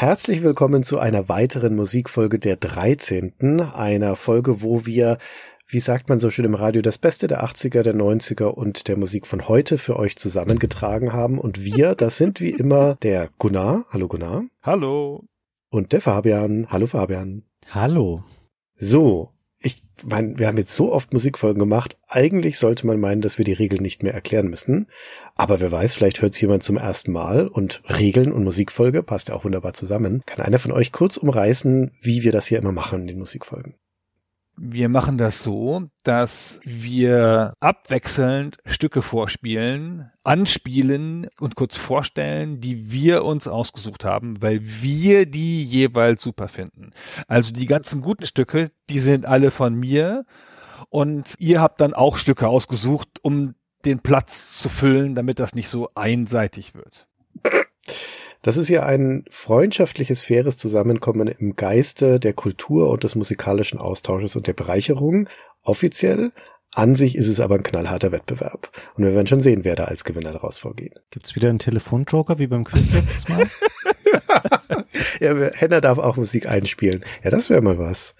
[0.00, 3.60] Herzlich willkommen zu einer weiteren Musikfolge der 13.
[3.60, 5.18] Einer Folge, wo wir,
[5.66, 8.96] wie sagt man so schön im Radio, das Beste der 80er, der 90er und der
[8.96, 11.40] Musik von heute für euch zusammengetragen haben.
[11.40, 13.86] Und wir, das sind wie immer der Gunnar.
[13.90, 14.44] Hallo Gunnar.
[14.62, 15.24] Hallo.
[15.68, 16.68] Und der Fabian.
[16.70, 17.42] Hallo Fabian.
[17.68, 18.22] Hallo.
[18.76, 19.32] So,
[19.98, 21.96] ich meine, wir haben jetzt so oft Musikfolgen gemacht.
[22.08, 24.86] Eigentlich sollte man meinen, dass wir die Regeln nicht mehr erklären müssen.
[25.34, 29.28] Aber wer weiß, vielleicht hört es jemand zum ersten Mal und Regeln und Musikfolge passt
[29.28, 30.22] ja auch wunderbar zusammen.
[30.26, 33.74] Kann einer von euch kurz umreißen, wie wir das hier immer machen in den Musikfolgen?
[34.60, 43.24] Wir machen das so, dass wir abwechselnd Stücke vorspielen, anspielen und kurz vorstellen, die wir
[43.24, 46.90] uns ausgesucht haben, weil wir die jeweils super finden.
[47.28, 50.24] Also die ganzen guten Stücke, die sind alle von mir
[50.88, 55.68] und ihr habt dann auch Stücke ausgesucht, um den Platz zu füllen, damit das nicht
[55.68, 57.07] so einseitig wird.
[58.42, 64.36] Das ist ja ein freundschaftliches, faires Zusammenkommen im Geiste der Kultur und des musikalischen Austausches
[64.36, 65.28] und der Bereicherung.
[65.62, 66.32] Offiziell.
[66.72, 68.70] An sich ist es aber ein knallharter Wettbewerb.
[68.94, 71.00] Und wir werden schon sehen, wer da als Gewinner daraus vorgeht.
[71.10, 73.46] Gibt's wieder einen Telefonjoker wie beim Quiz letztes Mal?
[75.20, 77.04] ja, Henner darf auch Musik einspielen.
[77.24, 78.14] Ja, das wäre mal was.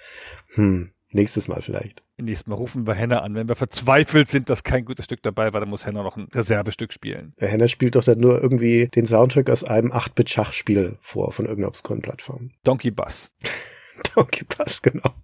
[0.54, 2.02] Hm, nächstes Mal vielleicht.
[2.16, 3.34] Nächstes Mal rufen wir Henner an.
[3.34, 6.28] Wenn wir verzweifelt sind, dass kein gutes Stück dabei war, dann muss Henner noch ein
[6.34, 7.34] Reservestück spielen.
[7.40, 11.68] Der Henner spielt doch dann nur irgendwie den Soundtrack aus einem 8-Bit-Schachspiel vor von irgendeiner
[11.68, 12.50] obskuren Plattform.
[12.64, 13.32] Donkey Bass.
[14.14, 15.14] Donkey Bass, genau.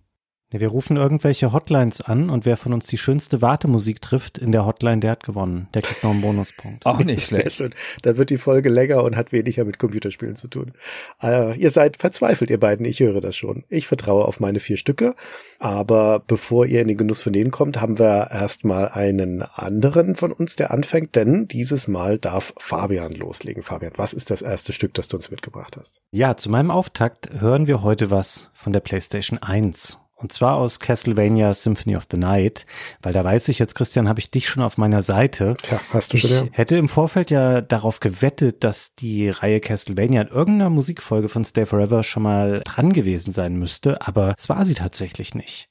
[0.50, 4.64] Wir rufen irgendwelche Hotlines an und wer von uns die schönste Wartemusik trifft in der
[4.64, 5.67] Hotline, der hat gewonnen.
[5.75, 6.87] Der kriegt noch einen Bonuspunkt.
[6.87, 7.45] Auch nicht schlecht.
[7.45, 7.75] Sehr schön.
[8.03, 10.72] Dann wird die Folge länger und hat weniger mit Computerspielen zu tun.
[11.20, 12.87] Äh, ihr seid verzweifelt, ihr beiden.
[12.87, 13.65] Ich höre das schon.
[13.69, 15.17] Ich vertraue auf meine vier Stücke.
[15.59, 20.31] Aber bevor ihr in den Genuss von denen kommt, haben wir erstmal einen anderen von
[20.31, 23.65] uns, der anfängt, denn dieses Mal darf Fabian loslegen.
[23.65, 26.00] Fabian, was ist das erste Stück, das du uns mitgebracht hast?
[26.12, 29.98] Ja, zu meinem Auftakt hören wir heute was von der PlayStation 1.
[30.17, 32.67] Und zwar aus Castlevania Symphony of the Night,
[33.03, 35.55] weil da weiß ich jetzt, Christian, habe ich dich schon auf meiner Seite.
[35.71, 36.53] Ja, hast du ich schon, ja.
[36.53, 41.66] hätte im Vorfeld ja darauf gewettet, dass die Reihe Castlevania in irgendeiner Musikfolge von Stay
[41.66, 45.69] Forever schon mal dran gewesen sein müsste, aber es war sie tatsächlich nicht.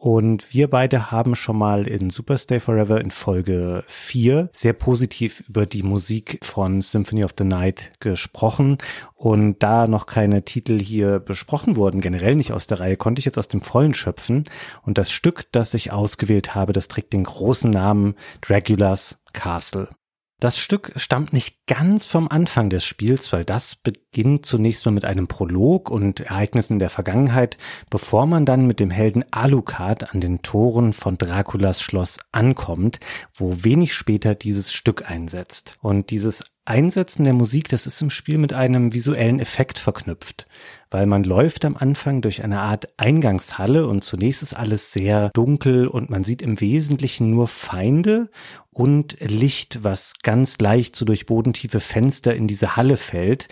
[0.00, 5.66] Und wir beide haben schon mal in Superstay Forever in Folge 4 sehr positiv über
[5.66, 8.78] die Musik von Symphony of the Night gesprochen.
[9.14, 13.26] Und da noch keine Titel hier besprochen wurden, generell nicht aus der Reihe, konnte ich
[13.26, 14.44] jetzt aus dem Vollen schöpfen.
[14.80, 19.90] Und das Stück, das ich ausgewählt habe, das trägt den großen Namen Dragulas Castle.
[20.40, 25.04] Das Stück stammt nicht ganz vom Anfang des Spiels, weil das beginnt zunächst mal mit
[25.04, 27.58] einem Prolog und Ereignissen der Vergangenheit,
[27.90, 33.00] bevor man dann mit dem Helden Alucard an den Toren von Draculas Schloss ankommt,
[33.34, 35.76] wo wenig später dieses Stück einsetzt.
[35.82, 40.46] Und dieses Einsetzen der Musik, das ist im Spiel mit einem visuellen Effekt verknüpft,
[40.90, 45.88] weil man läuft am Anfang durch eine Art Eingangshalle und zunächst ist alles sehr dunkel
[45.88, 48.30] und man sieht im Wesentlichen nur Feinde
[48.70, 53.48] und Licht, was ganz leicht so durch bodentiefe Fenster in diese Halle fällt.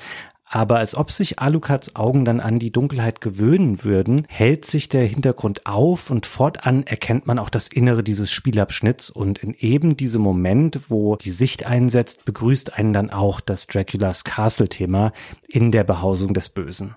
[0.51, 5.05] Aber als ob sich Alucards Augen dann an die Dunkelheit gewöhnen würden, hält sich der
[5.05, 10.23] Hintergrund auf und fortan erkennt man auch das Innere dieses Spielabschnitts und in eben diesem
[10.23, 15.13] Moment, wo die Sicht einsetzt, begrüßt einen dann auch das Draculas Castle Thema
[15.47, 16.97] in der Behausung des Bösen.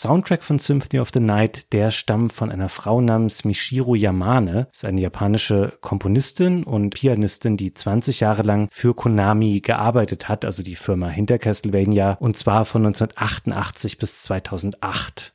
[0.00, 4.68] Soundtrack von Symphony of the Night, der stammt von einer Frau namens Michiru Yamane.
[4.72, 10.46] Das ist eine japanische Komponistin und Pianistin, die 20 Jahre lang für Konami gearbeitet hat,
[10.46, 15.34] also die Firma hinter Castlevania, und zwar von 1988 bis 2008.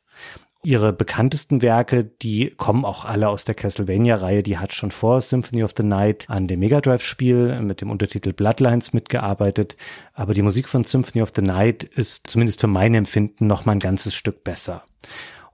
[0.65, 4.41] Ihre bekanntesten Werke, die kommen auch alle aus der Castlevania-Reihe.
[4.41, 8.33] Die hat schon vor Symphony of the Night an dem Mega Drive-Spiel mit dem Untertitel
[8.33, 9.77] Bloodlines mitgearbeitet.
[10.13, 13.73] Aber die Musik von Symphony of the Night ist zumindest für mein Empfinden noch mal
[13.73, 14.83] ein ganzes Stück besser.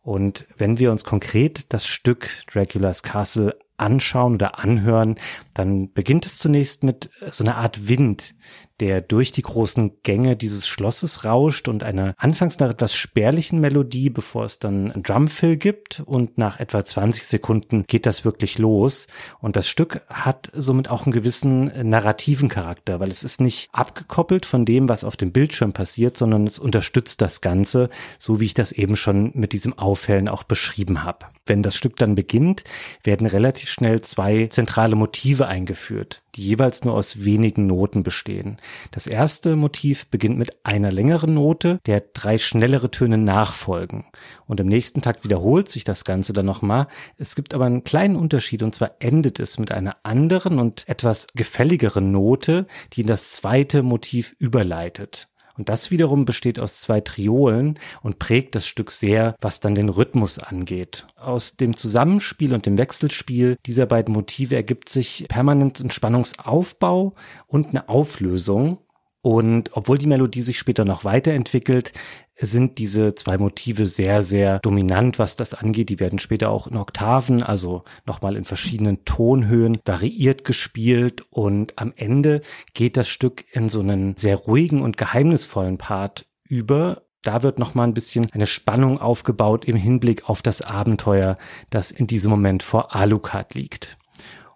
[0.01, 5.15] Und wenn wir uns konkret das Stück Dracula's Castle anschauen oder anhören,
[5.53, 8.33] dann beginnt es zunächst mit so einer Art Wind,
[8.81, 14.09] der durch die großen Gänge dieses Schlosses rauscht und einer anfangs nach etwas spärlichen Melodie,
[14.09, 19.05] bevor es dann ein Drumfill gibt und nach etwa 20 Sekunden geht das wirklich los
[19.39, 24.47] und das Stück hat somit auch einen gewissen narrativen Charakter, weil es ist nicht abgekoppelt
[24.47, 28.55] von dem, was auf dem Bildschirm passiert, sondern es unterstützt das Ganze, so wie ich
[28.55, 31.27] das eben schon mit diesem Aufhellen auch beschrieben habe.
[31.45, 32.63] Wenn das Stück dann beginnt,
[33.03, 38.57] werden relativ schnell zwei zentrale Motive eingeführt die jeweils nur aus wenigen Noten bestehen.
[38.91, 44.05] Das erste Motiv beginnt mit einer längeren Note, der drei schnellere Töne nachfolgen.
[44.45, 46.87] Und im nächsten Takt wiederholt sich das Ganze dann nochmal.
[47.17, 51.27] Es gibt aber einen kleinen Unterschied und zwar endet es mit einer anderen und etwas
[51.33, 55.30] gefälligeren Note, die in das zweite Motiv überleitet.
[55.57, 59.89] Und das wiederum besteht aus zwei Triolen und prägt das Stück sehr, was dann den
[59.89, 61.05] Rhythmus angeht.
[61.15, 67.13] Aus dem Zusammenspiel und dem Wechselspiel dieser beiden Motive ergibt sich permanent ein Spannungsaufbau
[67.47, 68.79] und eine Auflösung.
[69.21, 71.93] Und obwohl die Melodie sich später noch weiterentwickelt,
[72.39, 75.89] sind diese zwei Motive sehr, sehr dominant, was das angeht.
[75.89, 81.93] Die werden später auch in Oktaven, also nochmal in verschiedenen Tonhöhen variiert gespielt und am
[81.95, 82.41] Ende
[82.73, 87.75] geht das Stück in so einen sehr ruhigen und geheimnisvollen Part über, da wird noch
[87.75, 91.37] mal ein bisschen eine Spannung aufgebaut im Hinblick auf das Abenteuer,
[91.69, 93.97] das in diesem Moment vor Alucard liegt.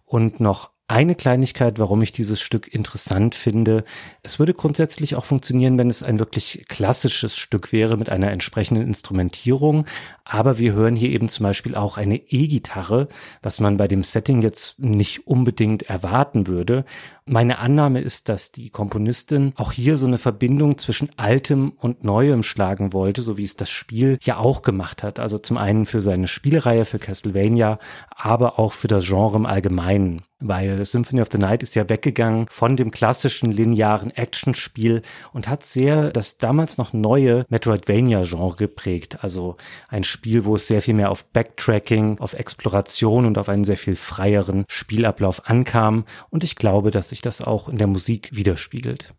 [0.03, 3.83] Und noch eine Kleinigkeit, warum ich dieses Stück interessant finde.
[4.21, 8.85] Es würde grundsätzlich auch funktionieren, wenn es ein wirklich klassisches Stück wäre mit einer entsprechenden
[8.85, 9.85] Instrumentierung.
[10.27, 13.07] Aber wir hören hier eben zum Beispiel auch eine E-Gitarre,
[13.43, 16.83] was man bei dem Setting jetzt nicht unbedingt erwarten würde.
[17.27, 22.41] Meine Annahme ist, dass die Komponistin auch hier so eine Verbindung zwischen Altem und Neuem
[22.41, 25.19] schlagen wollte, so wie es das Spiel ja auch gemacht hat.
[25.19, 27.77] Also zum einen für seine Spielreihe für Castlevania,
[28.09, 32.47] aber auch für das Genre im Allgemeinen weil Symphony of the Night ist ja weggegangen
[32.49, 35.01] von dem klassischen linearen Actionspiel
[35.33, 39.19] und hat sehr das damals noch neue Metroidvania-Genre geprägt.
[39.21, 39.57] Also
[39.87, 43.75] ein Spiel, wo es sehr viel mehr auf Backtracking, auf Exploration und auf einen sehr
[43.75, 46.05] viel freieren Spielablauf ankam.
[46.29, 49.13] Und ich glaube, dass sich das auch in der Musik widerspiegelt.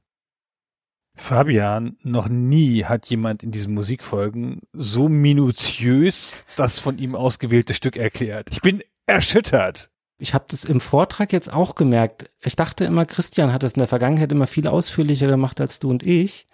[1.14, 7.96] Fabian, noch nie hat jemand in diesen Musikfolgen so minutiös das von ihm ausgewählte Stück
[7.96, 8.48] erklärt.
[8.50, 9.90] Ich bin erschüttert.
[10.18, 12.30] Ich habe das im Vortrag jetzt auch gemerkt.
[12.40, 15.90] Ich dachte immer, Christian hat es in der Vergangenheit immer viel ausführlicher gemacht als du
[15.90, 16.46] und ich.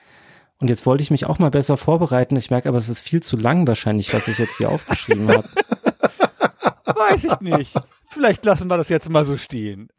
[0.63, 2.37] Und jetzt wollte ich mich auch mal besser vorbereiten.
[2.37, 5.49] Ich merke aber, es ist viel zu lang wahrscheinlich, was ich jetzt hier aufgeschrieben habe.
[6.85, 7.75] Weiß ich nicht.
[8.09, 9.89] Vielleicht lassen wir das jetzt mal so stehen.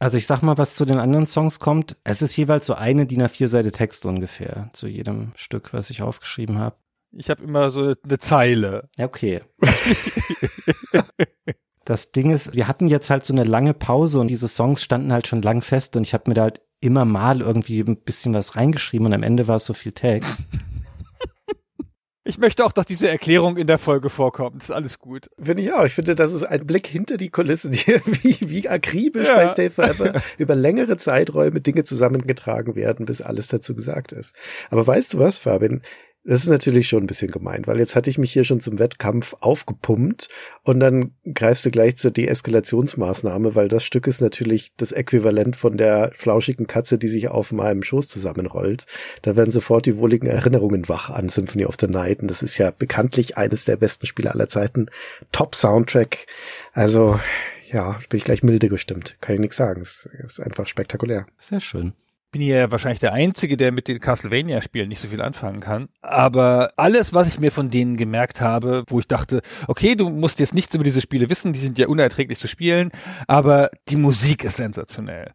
[0.00, 1.96] Also ich sag mal, was zu den anderen Songs kommt.
[2.04, 6.02] Es ist jeweils so eine DIN A4 Seite Text ungefähr zu jedem Stück, was ich
[6.02, 6.76] aufgeschrieben habe.
[7.10, 8.88] Ich habe immer so eine Zeile.
[8.96, 9.42] Okay.
[11.88, 15.10] Das Ding ist, wir hatten jetzt halt so eine lange Pause und diese Songs standen
[15.10, 18.34] halt schon lang fest und ich habe mir da halt immer mal irgendwie ein bisschen
[18.34, 20.44] was reingeschrieben und am Ende war es so viel Text.
[22.28, 24.62] Ich möchte auch, dass diese Erklärung in der Folge vorkommt.
[24.62, 25.30] ist alles gut.
[25.42, 25.86] Finde ich auch.
[25.86, 29.34] Ich finde, das ist ein Blick hinter die Kulissen, hier, wie, wie akribisch ja.
[29.34, 34.34] bei Stay Forever über längere Zeiträume Dinge zusammengetragen werden, bis alles dazu gesagt ist.
[34.68, 35.80] Aber weißt du was, Fabian?
[36.24, 38.78] Das ist natürlich schon ein bisschen gemein, weil jetzt hatte ich mich hier schon zum
[38.78, 40.28] Wettkampf aufgepumpt
[40.62, 45.78] und dann greifst du gleich zur Deeskalationsmaßnahme, weil das Stück ist natürlich das Äquivalent von
[45.78, 48.84] der flauschigen Katze, die sich auf meinem Schoß zusammenrollt.
[49.22, 52.58] Da werden sofort die wohligen Erinnerungen wach an Symphony of the Night und das ist
[52.58, 54.90] ja bekanntlich eines der besten Spiele aller Zeiten.
[55.32, 56.26] Top Soundtrack.
[56.72, 57.18] Also,
[57.70, 59.16] ja, bin ich gleich milde gestimmt.
[59.20, 59.80] Kann ich nichts sagen.
[59.80, 61.26] Es ist einfach spektakulär.
[61.38, 61.94] Sehr schön
[62.30, 65.88] bin ja wahrscheinlich der Einzige, der mit den Castlevania-Spielen nicht so viel anfangen kann.
[66.02, 70.40] Aber alles, was ich mir von denen gemerkt habe, wo ich dachte, okay, du musst
[70.40, 72.90] jetzt nichts über diese Spiele wissen, die sind ja unerträglich zu spielen,
[73.26, 75.32] aber die Musik ist sensationell.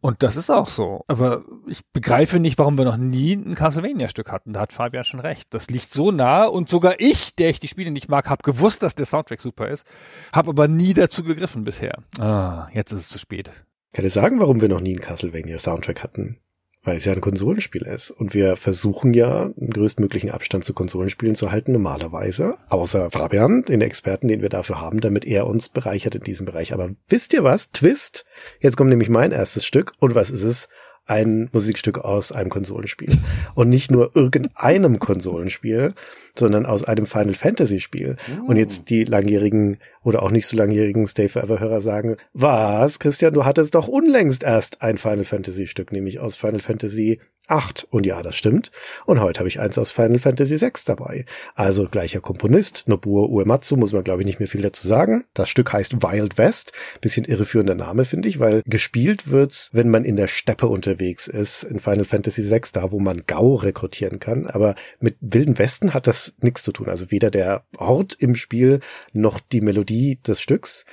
[0.00, 1.04] Und das ist auch so.
[1.08, 4.52] Aber ich begreife nicht, warum wir noch nie ein Castlevania-Stück hatten.
[4.52, 5.48] Da hat Fabian schon recht.
[5.50, 8.82] Das liegt so nah und sogar ich, der ich die Spiele nicht mag, habe gewusst,
[8.82, 9.84] dass der Soundtrack super ist,
[10.32, 11.98] habe aber nie dazu gegriffen bisher.
[12.20, 13.50] Ah, jetzt ist es zu spät.
[13.92, 16.40] Kann ich sagen, warum wir noch nie einen Castlevania Soundtrack hatten?
[16.88, 18.10] weil es ja ein Konsolenspiel ist.
[18.10, 22.56] Und wir versuchen ja, einen größtmöglichen Abstand zu Konsolenspielen zu halten, normalerweise.
[22.70, 26.72] Außer Fabian, den Experten, den wir dafür haben, damit er uns bereichert in diesem Bereich.
[26.72, 27.70] Aber wisst ihr was?
[27.72, 28.24] Twist.
[28.60, 29.92] Jetzt kommt nämlich mein erstes Stück.
[29.98, 30.68] Und was ist es?
[31.08, 33.10] Ein Musikstück aus einem Konsolenspiel.
[33.54, 35.94] Und nicht nur irgendeinem Konsolenspiel,
[36.36, 38.16] sondern aus einem Final Fantasy Spiel.
[38.46, 38.84] Und jetzt oh.
[38.88, 43.74] die langjährigen oder auch nicht so langjährigen Stay Forever Hörer sagen, was, Christian, du hattest
[43.74, 47.86] doch unlängst erst ein Final Fantasy Stück, nämlich aus Final Fantasy 8.
[47.90, 48.70] Und ja, das stimmt.
[49.06, 51.24] Und heute habe ich eins aus Final Fantasy 6 dabei.
[51.54, 55.24] Also gleicher Komponist, Nobuo Uematsu, muss man glaube ich nicht mehr viel dazu sagen.
[55.34, 56.72] Das Stück heißt Wild West.
[57.00, 61.64] Bisschen irreführender Name, finde ich, weil gespielt wird's, wenn man in der Steppe unterwegs ist,
[61.64, 64.46] in Final Fantasy 6, da wo man Gau rekrutieren kann.
[64.46, 66.88] Aber mit Wilden Westen hat das nichts zu tun.
[66.88, 68.80] Also weder der Ort im Spiel
[69.12, 70.84] noch die Melodie des Stücks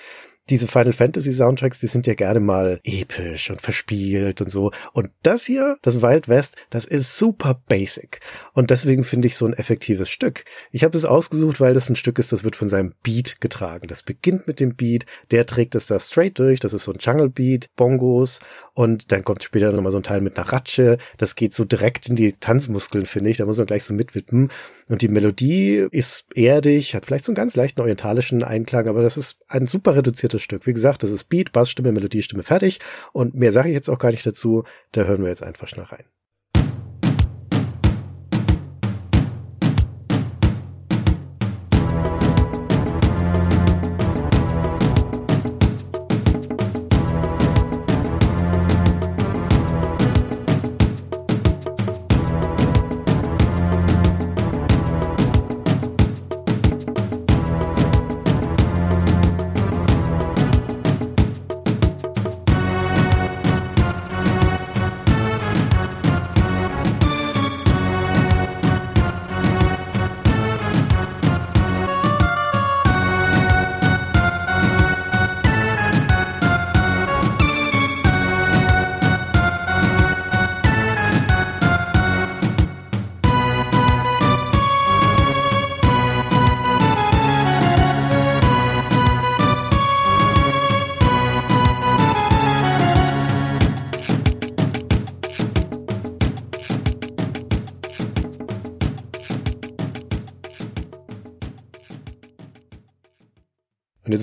[0.50, 4.72] diese Final Fantasy Soundtracks, die sind ja gerne mal episch und verspielt und so.
[4.94, 8.20] Und das hier, das Wild West, das ist super basic.
[8.54, 10.46] Und deswegen finde ich so ein effektives Stück.
[10.72, 13.88] Ich habe das ausgesucht, weil das ein Stück ist, das wird von seinem Beat getragen.
[13.88, 16.60] Das beginnt mit dem Beat, der trägt es da straight durch.
[16.60, 18.40] Das ist so ein Jungle Beat, Bongos
[18.74, 20.98] und dann kommt später nochmal so ein Teil mit einer Ratsche.
[21.18, 23.38] Das geht so direkt in die Tanzmuskeln, finde ich.
[23.38, 24.52] Da muss man gleich so mitwippen.
[24.88, 29.18] Und die Melodie ist erdig, hat vielleicht so einen ganz leichten orientalischen Einklang, aber das
[29.18, 30.66] ist ein super reduziertes Stück.
[30.66, 32.80] Wie gesagt, das ist Beat, Bassstimme, Melodiestimme fertig.
[33.14, 34.64] Und mehr sage ich jetzt auch gar nicht dazu.
[34.92, 36.06] Da hören wir jetzt einfach schnell rein.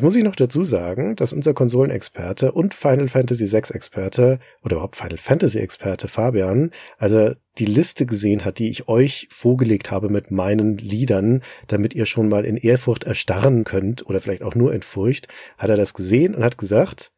[0.02, 4.74] Jetzt muss ich noch dazu sagen, dass unser Konsolenexperte und Final Fantasy VI Experte oder
[4.74, 10.08] überhaupt Final Fantasy Experte Fabian, also die Liste gesehen hat, die ich euch vorgelegt habe
[10.08, 14.74] mit meinen Liedern, damit ihr schon mal in Ehrfurcht erstarren könnt oder vielleicht auch nur
[14.74, 17.12] in Furcht, hat er das gesehen und hat gesagt,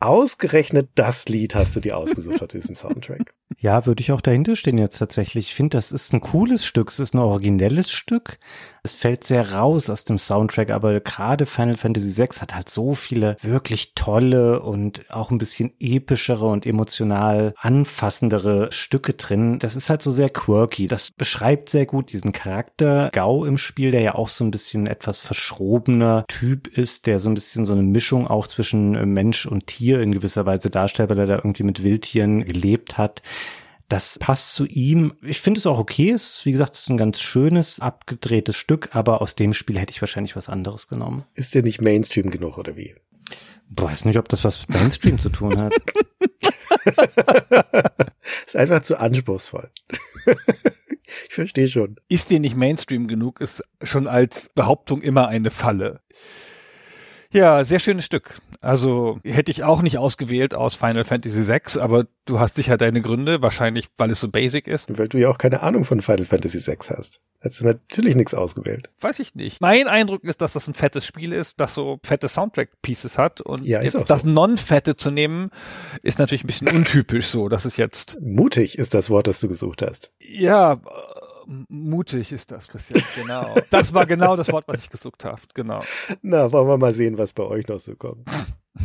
[0.00, 3.35] ausgerechnet das Lied hast du dir ausgesucht aus diesem Soundtrack.
[3.58, 5.48] Ja, würde ich auch dahinter stehen jetzt tatsächlich.
[5.48, 8.38] Ich finde, das ist ein cooles Stück, es ist ein originelles Stück.
[8.82, 12.94] Es fällt sehr raus aus dem Soundtrack, aber gerade Final Fantasy VI hat halt so
[12.94, 19.58] viele wirklich tolle und auch ein bisschen epischere und emotional anfassendere Stücke drin.
[19.58, 20.86] Das ist halt so sehr quirky.
[20.86, 24.86] Das beschreibt sehr gut diesen Charakter Gau im Spiel, der ja auch so ein bisschen
[24.86, 29.66] etwas verschrobener Typ ist, der so ein bisschen so eine Mischung auch zwischen Mensch und
[29.66, 33.22] Tier in gewisser Weise darstellt, weil er da irgendwie mit Wildtieren gelebt hat.
[33.88, 35.14] Das passt zu ihm.
[35.22, 36.10] Ich finde es auch okay.
[36.10, 39.78] Es ist, wie gesagt, es ist ein ganz schönes, abgedrehtes Stück, aber aus dem Spiel
[39.78, 41.24] hätte ich wahrscheinlich was anderes genommen.
[41.34, 42.96] Ist der nicht Mainstream genug, oder wie?
[43.30, 45.74] Ich weiß nicht, ob das was mit Mainstream zu tun hat.
[48.46, 49.70] ist einfach zu anspruchsvoll.
[51.28, 51.96] ich verstehe schon.
[52.08, 56.00] Ist dir nicht Mainstream genug, ist schon als Behauptung immer eine Falle.
[57.32, 58.40] Ja, sehr schönes Stück.
[58.60, 63.00] Also hätte ich auch nicht ausgewählt aus Final Fantasy VI, aber du hast sicher deine
[63.00, 64.96] Gründe, wahrscheinlich weil es so basic ist.
[64.98, 67.20] Weil du ja auch keine Ahnung von Final Fantasy VI hast.
[67.40, 68.90] Hast du natürlich nichts ausgewählt.
[69.00, 69.60] Weiß ich nicht.
[69.60, 73.40] Mein Eindruck ist, dass das ein fettes Spiel ist, das so fette Soundtrack-Pieces hat.
[73.40, 74.02] Und ja, jetzt so.
[74.02, 75.50] das Non-Fette zu nehmen,
[76.02, 77.48] ist natürlich ein bisschen untypisch so.
[77.48, 78.18] Das ist jetzt.
[78.20, 80.10] Mutig ist das Wort, das du gesucht hast.
[80.18, 80.80] Ja,
[81.68, 83.54] mutig ist das, Christian, genau.
[83.70, 85.80] Das war genau das Wort, was ich gesucht habe, genau.
[86.22, 88.28] Na, wollen wir mal sehen, was bei euch noch so kommt.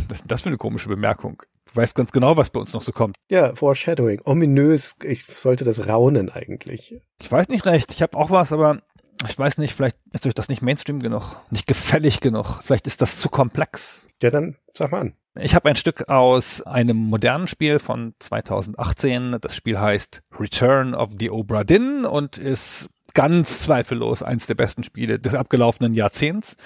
[0.08, 1.41] Was ist das für eine komische Bemerkung?
[1.65, 3.15] Du weißt ganz genau, was bei uns noch so kommt.
[3.30, 7.01] Ja, Foreshadowing, ominös, ich sollte das raunen eigentlich.
[7.20, 8.82] Ich weiß nicht recht, ich habe auch was, aber
[9.27, 13.01] ich weiß nicht, vielleicht ist euch das nicht Mainstream genug, nicht gefällig genug, vielleicht ist
[13.01, 14.10] das zu komplex.
[14.22, 15.13] Ja, dann sag mal an.
[15.39, 19.38] Ich habe ein Stück aus einem modernen Spiel von 2018.
[19.39, 24.83] Das Spiel heißt Return of the Obra Dinn und ist ganz zweifellos eins der besten
[24.83, 26.57] Spiele des abgelaufenen Jahrzehnts.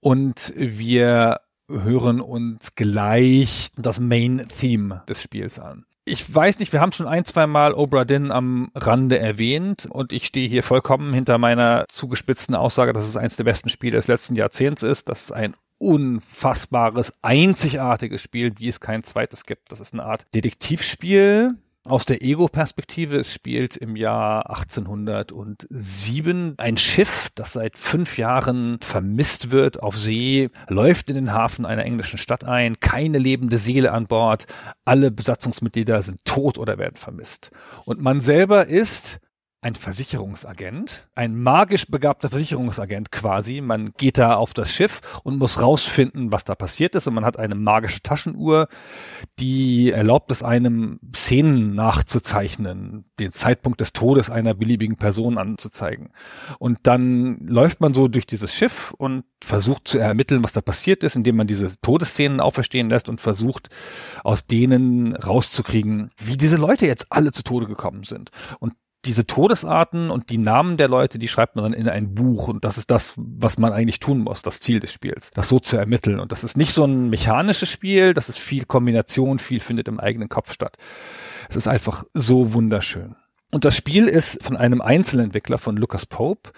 [0.00, 5.84] Und wir hören uns gleich das Main Theme des Spiels an.
[6.04, 10.12] Ich weiß nicht, wir haben schon ein, zwei Mal Obra Dinn am Rande erwähnt und
[10.12, 14.08] ich stehe hier vollkommen hinter meiner zugespitzten Aussage, dass es eines der besten Spiele des
[14.08, 15.10] letzten Jahrzehnts ist.
[15.10, 19.72] Das ist ein unfassbares, einzigartiges Spiel, wie es kein zweites gibt.
[19.72, 21.56] Das ist eine Art Detektivspiel,
[21.88, 23.18] aus der Ego-Perspektive.
[23.18, 30.50] Es spielt im Jahr 1807 ein Schiff, das seit fünf Jahren vermisst wird auf See,
[30.68, 34.46] läuft in den Hafen einer englischen Stadt ein, keine lebende Seele an Bord,
[34.84, 37.50] alle Besatzungsmitglieder sind tot oder werden vermisst.
[37.84, 39.18] Und man selber ist
[39.60, 43.60] ein Versicherungsagent, ein magisch begabter Versicherungsagent quasi.
[43.60, 47.08] Man geht da auf das Schiff und muss rausfinden, was da passiert ist.
[47.08, 48.68] Und man hat eine magische Taschenuhr,
[49.40, 56.10] die erlaubt es einem, Szenen nachzuzeichnen, den Zeitpunkt des Todes einer beliebigen Person anzuzeigen.
[56.60, 61.02] Und dann läuft man so durch dieses Schiff und versucht zu ermitteln, was da passiert
[61.02, 63.70] ist, indem man diese Todesszenen auferstehen lässt und versucht,
[64.22, 68.30] aus denen rauszukriegen, wie diese Leute jetzt alle zu Tode gekommen sind.
[68.60, 68.74] Und
[69.04, 72.64] diese Todesarten und die Namen der Leute, die schreibt man dann in ein Buch und
[72.64, 75.76] das ist das, was man eigentlich tun muss, das Ziel des Spiels, das so zu
[75.76, 76.18] ermitteln.
[76.18, 80.00] Und das ist nicht so ein mechanisches Spiel, das ist viel Kombination, viel findet im
[80.00, 80.76] eigenen Kopf statt.
[81.48, 83.14] Es ist einfach so wunderschön.
[83.50, 86.50] Und das Spiel ist von einem Einzelentwickler von Lucas Pope,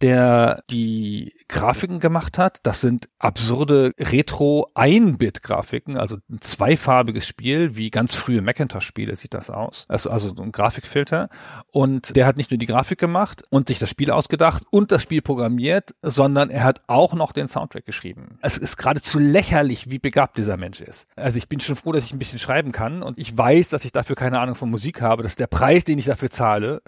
[0.00, 2.60] der die Grafiken gemacht hat.
[2.62, 9.86] Das sind absurde Retro-Ein-Bit-Grafiken, also ein zweifarbiges Spiel, wie ganz frühe Macintosh-Spiele sieht das aus.
[9.88, 11.28] Also, also ein Grafikfilter.
[11.72, 15.02] Und der hat nicht nur die Grafik gemacht und sich das Spiel ausgedacht und das
[15.02, 18.38] Spiel programmiert, sondern er hat auch noch den Soundtrack geschrieben.
[18.42, 21.06] Es ist geradezu lächerlich, wie begabt dieser Mensch ist.
[21.16, 23.84] Also ich bin schon froh, dass ich ein bisschen schreiben kann und ich weiß, dass
[23.84, 25.22] ich dafür keine Ahnung von Musik habe.
[25.22, 26.82] Das ist der Preis, den ich dafür zahle,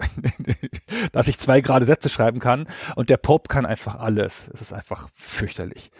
[1.11, 2.65] dass ich zwei gerade Sätze schreiben kann.
[2.95, 4.49] Und der Pope kann einfach alles.
[4.53, 5.91] Es ist einfach fürchterlich.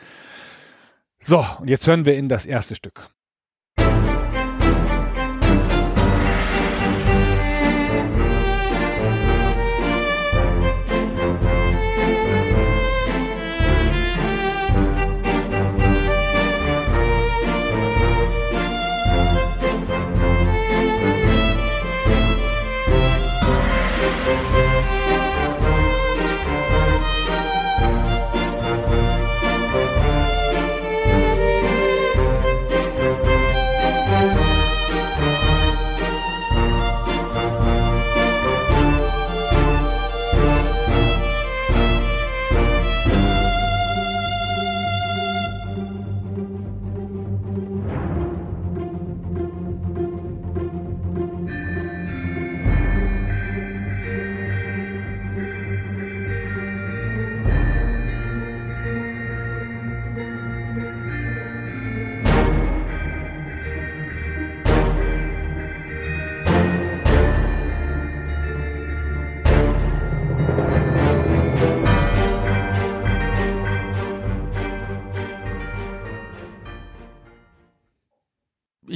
[1.20, 3.10] So, und jetzt hören wir in das erste Stück.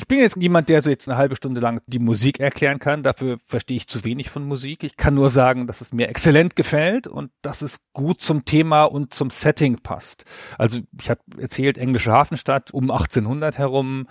[0.06, 3.02] Bin jetzt niemand, der so jetzt eine halbe Stunde lang die Musik erklären kann.
[3.02, 4.84] Dafür verstehe ich zu wenig von Musik.
[4.84, 8.84] Ich kann nur sagen, dass es mir exzellent gefällt und dass es gut zum Thema
[8.84, 10.26] und zum Setting passt.
[10.60, 14.08] Also ich habe erzählt, englische Hafenstadt um 1800 herum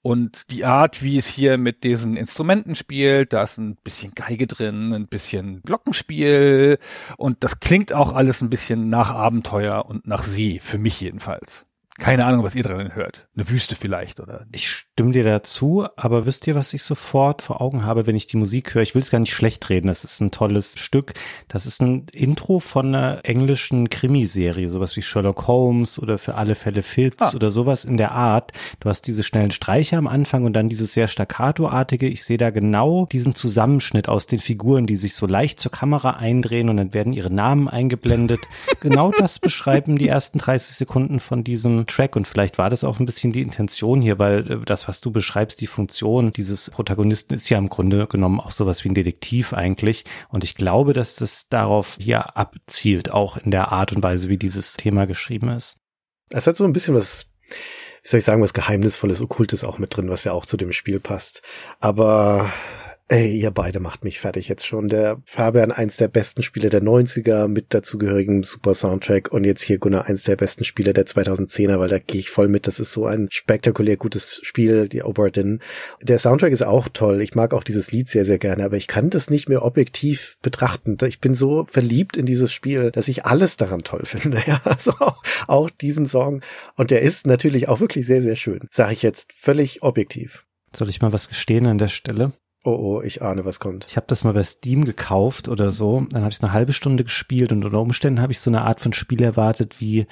[0.00, 4.46] und die Art, wie es hier mit diesen Instrumenten spielt, da ist ein bisschen Geige
[4.46, 6.78] drin, ein bisschen Glockenspiel
[7.18, 11.66] und das klingt auch alles ein bisschen nach Abenteuer und nach See, für mich jedenfalls.
[11.98, 13.26] Keine Ahnung, was ihr dran hört.
[13.34, 14.46] Eine Wüste vielleicht, oder?
[14.52, 18.26] Ich stimme dir dazu, aber wisst ihr, was ich sofort vor Augen habe, wenn ich
[18.26, 18.82] die Musik höre?
[18.82, 19.86] Ich will es gar nicht schlecht reden.
[19.86, 21.14] Das ist ein tolles Stück.
[21.48, 26.54] Das ist ein Intro von einer englischen Krimiserie, sowas wie Sherlock Holmes oder für alle
[26.54, 27.32] Fälle Fitz ah.
[27.34, 28.52] oder sowas in der Art.
[28.80, 32.08] Du hast diese schnellen Streicher am Anfang und dann dieses sehr staccatoartige.
[32.08, 36.10] Ich sehe da genau diesen Zusammenschnitt aus den Figuren, die sich so leicht zur Kamera
[36.10, 38.40] eindrehen und dann werden ihre Namen eingeblendet.
[38.80, 43.00] genau das beschreiben die ersten 30 Sekunden von diesem Track und vielleicht war das auch
[43.00, 47.34] ein bisschen die Intention hier, weil äh, das, was du beschreibst, die Funktion dieses Protagonisten
[47.34, 51.16] ist ja im Grunde genommen auch sowas wie ein Detektiv eigentlich und ich glaube, dass
[51.16, 55.78] das darauf hier abzielt, auch in der Art und Weise, wie dieses Thema geschrieben ist.
[56.30, 57.26] Es hat so ein bisschen was
[58.06, 60.70] wie soll ich sagen, was Geheimnisvolles, Okkultes auch mit drin, was ja auch zu dem
[60.70, 61.42] Spiel passt.
[61.80, 62.52] Aber
[63.08, 64.88] Ey, ihr beide macht mich fertig jetzt schon.
[64.88, 69.78] Der Fabian, eins der besten Spiele der 90er mit dazugehörigem super Soundtrack und jetzt hier
[69.78, 72.66] Gunnar, eins der besten Spiele der 2010er, weil da gehe ich voll mit.
[72.66, 75.60] Das ist so ein spektakulär gutes Spiel, die Oberdin.
[76.02, 77.22] Der Soundtrack ist auch toll.
[77.22, 80.36] Ich mag auch dieses Lied sehr, sehr gerne, aber ich kann das nicht mehr objektiv
[80.42, 80.98] betrachten.
[81.06, 84.42] Ich bin so verliebt in dieses Spiel, dass ich alles daran toll finde.
[84.48, 86.42] Ja, also auch, auch diesen Song.
[86.74, 88.66] Und der ist natürlich auch wirklich sehr, sehr schön.
[88.72, 90.44] Sage ich jetzt völlig objektiv.
[90.74, 92.32] Soll ich mal was gestehen an der Stelle?
[92.66, 93.86] Oh, oh, ich ahne, was kommt.
[93.88, 96.04] Ich habe das mal bei Steam gekauft oder so.
[96.10, 98.80] Dann habe ich eine halbe Stunde gespielt und unter Umständen habe ich so eine Art
[98.80, 100.08] von Spiel erwartet wie,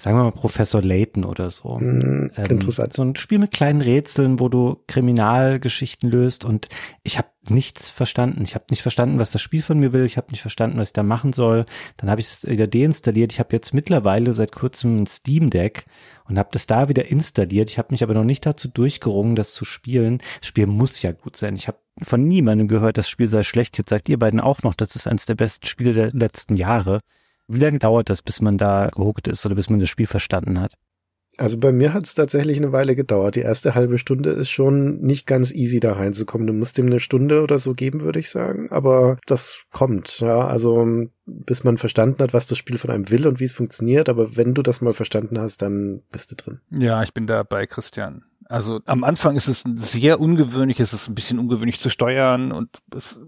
[0.00, 1.78] sagen wir mal, Professor Layton oder so.
[1.78, 2.92] Mm, ähm, interessant.
[2.92, 6.68] So ein Spiel mit kleinen Rätseln, wo du Kriminalgeschichten löst und
[7.02, 8.42] ich habe nichts verstanden.
[8.44, 10.04] Ich habe nicht verstanden, was das Spiel von mir will.
[10.04, 11.66] Ich habe nicht verstanden, was ich da machen soll.
[11.96, 13.32] Dann habe ich es wieder deinstalliert.
[13.32, 15.84] Ich habe jetzt mittlerweile seit kurzem ein Steam Deck
[16.28, 17.70] und habe das da wieder installiert.
[17.70, 20.18] Ich habe mich aber noch nicht dazu durchgerungen, das zu spielen.
[20.40, 21.56] Das Spiel muss ja gut sein.
[21.56, 23.78] Ich habe von niemandem gehört, das Spiel sei schlecht.
[23.78, 27.00] Jetzt sagt ihr beiden auch noch, das ist eines der besten Spiele der letzten Jahre.
[27.48, 30.60] Wie lange dauert das, bis man da gehuckt ist oder bis man das Spiel verstanden
[30.60, 30.74] hat?
[31.38, 33.36] Also bei mir hat es tatsächlich eine Weile gedauert.
[33.36, 36.48] Die erste halbe Stunde ist schon nicht ganz easy da reinzukommen.
[36.48, 38.72] Du musst ihm eine Stunde oder so geben, würde ich sagen.
[38.72, 40.48] Aber das kommt, ja.
[40.48, 40.84] Also
[41.26, 44.08] bis man verstanden hat, was das Spiel von einem will und wie es funktioniert.
[44.08, 46.60] Aber wenn du das mal verstanden hast, dann bist du drin.
[46.70, 48.24] Ja, ich bin da bei Christian.
[48.46, 52.78] Also am Anfang ist es sehr ungewöhnlich, es ist ein bisschen ungewöhnlich zu steuern und
[52.96, 53.20] es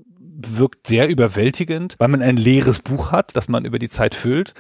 [0.49, 4.55] wirkt sehr überwältigend, weil man ein leeres Buch hat, das man über die Zeit füllt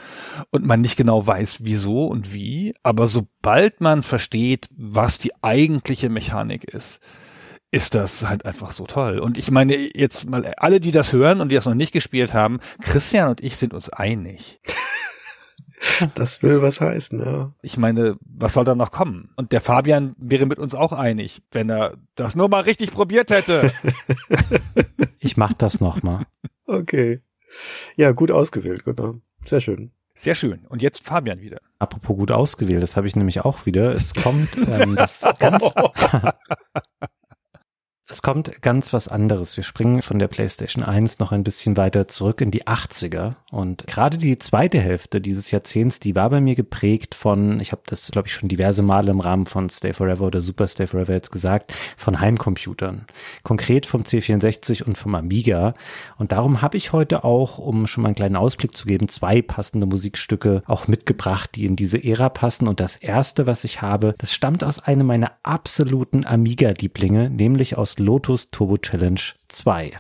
[0.51, 2.75] und man nicht genau weiß, wieso und wie.
[2.83, 7.01] Aber sobald man versteht, was die eigentliche Mechanik ist,
[7.71, 9.19] ist das halt einfach so toll.
[9.21, 12.35] Und ich meine, jetzt mal alle, die das hören und die das noch nicht gespielt
[12.35, 14.61] haben, Christian und ich sind uns einig.
[16.14, 17.53] Das will was heißen, ja.
[17.62, 19.31] Ich meine, was soll da noch kommen?
[19.37, 23.31] Und der Fabian wäre mit uns auch einig, wenn er das nur mal richtig probiert
[23.31, 23.73] hätte.
[25.19, 26.27] ich mach das noch mal.
[26.66, 27.21] Okay.
[27.97, 29.16] Ja, gut ausgewählt, genau.
[29.45, 29.93] Sehr schön.
[30.14, 30.66] Sehr schön.
[30.69, 31.61] Und jetzt Fabian wieder.
[31.79, 33.95] Apropos gut ausgewählt, das habe ich nämlich auch wieder.
[33.95, 35.64] Es kommt ähm, das ganz
[38.11, 39.57] Es kommt ganz was anderes.
[39.57, 43.35] Wir springen von der PlayStation 1 noch ein bisschen weiter zurück in die 80er.
[43.53, 47.83] Und gerade die zweite Hälfte dieses Jahrzehnts, die war bei mir geprägt von, ich habe
[47.87, 51.12] das, glaube ich, schon diverse Male im Rahmen von Stay Forever oder Super Stay Forever
[51.12, 53.07] jetzt gesagt, von Heimcomputern.
[53.44, 55.75] Konkret vom C64 und vom Amiga.
[56.18, 59.40] Und darum habe ich heute auch, um schon mal einen kleinen Ausblick zu geben, zwei
[59.40, 62.66] passende Musikstücke auch mitgebracht, die in diese Ära passen.
[62.66, 68.00] Und das erste, was ich habe, das stammt aus einem meiner absoluten Amiga-Lieblinge, nämlich aus
[68.01, 69.93] Lotus Turbo Challenge 2.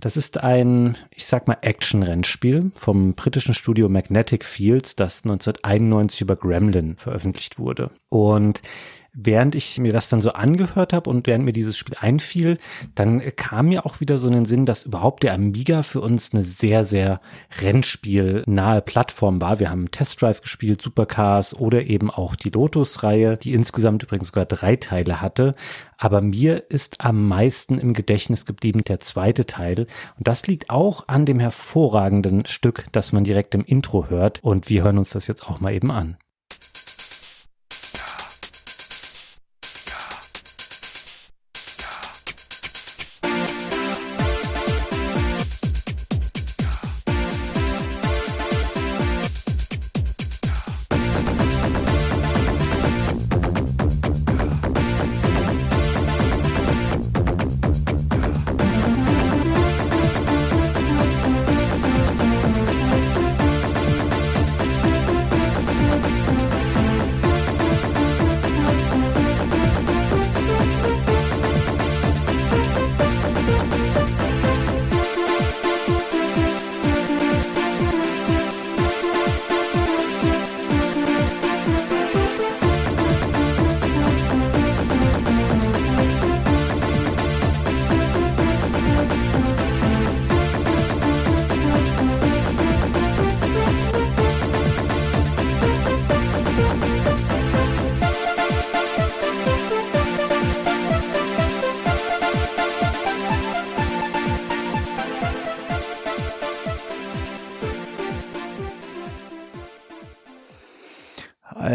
[0.00, 6.36] Das ist ein, ich sag mal, Action-Rennspiel vom britischen Studio Magnetic Fields, das 1991 über
[6.36, 7.90] Gremlin veröffentlicht wurde.
[8.08, 8.62] Und
[9.12, 12.58] während ich mir das dann so angehört habe und während mir dieses Spiel einfiel,
[12.94, 16.32] dann kam mir auch wieder so in den Sinn, dass überhaupt der Amiga für uns
[16.32, 17.20] eine sehr, sehr
[17.60, 19.58] Rennspiel-nahe Plattform war.
[19.60, 24.46] Wir haben Test Drive gespielt, Supercars oder eben auch die Lotus-Reihe, die insgesamt übrigens sogar
[24.46, 25.54] drei Teile hatte.
[25.98, 29.86] Aber mir ist am meisten im Gedächtnis geblieben der zweite Teil.
[30.16, 34.42] Und das liegt auch an dem hervorragenden Stück, das man direkt im Intro hört.
[34.42, 36.16] Und wir hören uns das jetzt auch mal eben an.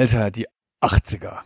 [0.06, 0.46] Alter, die
[0.84, 1.39] 80er.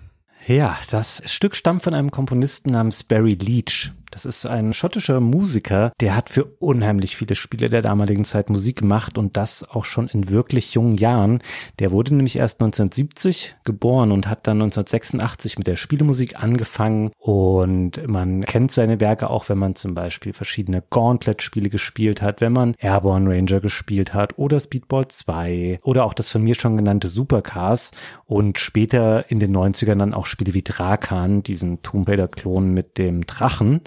[0.45, 3.93] Ja, das Stück stammt von einem Komponisten namens Barry Leach.
[4.19, 8.79] Das ist ein schottischer Musiker, der hat für unheimlich viele Spiele der damaligen Zeit Musik
[8.79, 11.39] gemacht und das auch schon in wirklich jungen Jahren.
[11.79, 18.05] Der wurde nämlich erst 1970 geboren und hat dann 1986 mit der Spielemusik angefangen und
[18.09, 22.75] man kennt seine Werke auch, wenn man zum Beispiel verschiedene Gauntlet-Spiele gespielt hat, wenn man
[22.77, 27.91] Airborne Ranger gespielt hat oder Speedball 2 oder auch das von mir schon genannte Supercars
[28.25, 33.25] und später in den 90ern dann auch Spiele wie Drakan, diesen Tomb Raider-Klon mit dem
[33.25, 33.79] Drachen.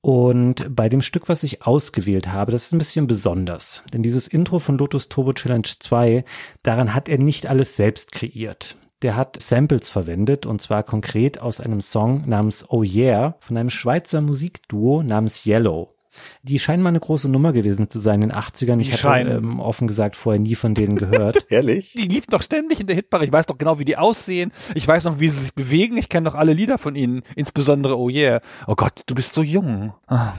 [0.00, 3.82] Und bei dem Stück, was ich ausgewählt habe, das ist ein bisschen besonders.
[3.92, 6.24] Denn dieses Intro von Lotus Turbo Challenge 2,
[6.62, 8.76] daran hat er nicht alles selbst kreiert.
[9.02, 13.70] der hat Samples verwendet und zwar konkret aus einem Song namens Oh Yeah von einem
[13.70, 15.94] Schweizer Musikduo namens Yellow.
[16.42, 18.80] Die scheinen mal eine große Nummer gewesen zu sein in den 80ern.
[18.80, 21.46] Ich habe ähm, offen gesagt vorher nie von denen gehört.
[21.50, 21.92] Ehrlich?
[21.92, 23.22] Die lief doch ständig in der Hitbar.
[23.22, 24.52] Ich weiß doch genau, wie die aussehen.
[24.74, 25.96] Ich weiß noch, wie sie sich bewegen.
[25.96, 27.22] Ich kenne doch alle Lieder von ihnen.
[27.36, 28.40] Insbesondere Oh Yeah.
[28.66, 29.92] Oh Gott, du bist so jung.
[30.06, 30.32] Ah.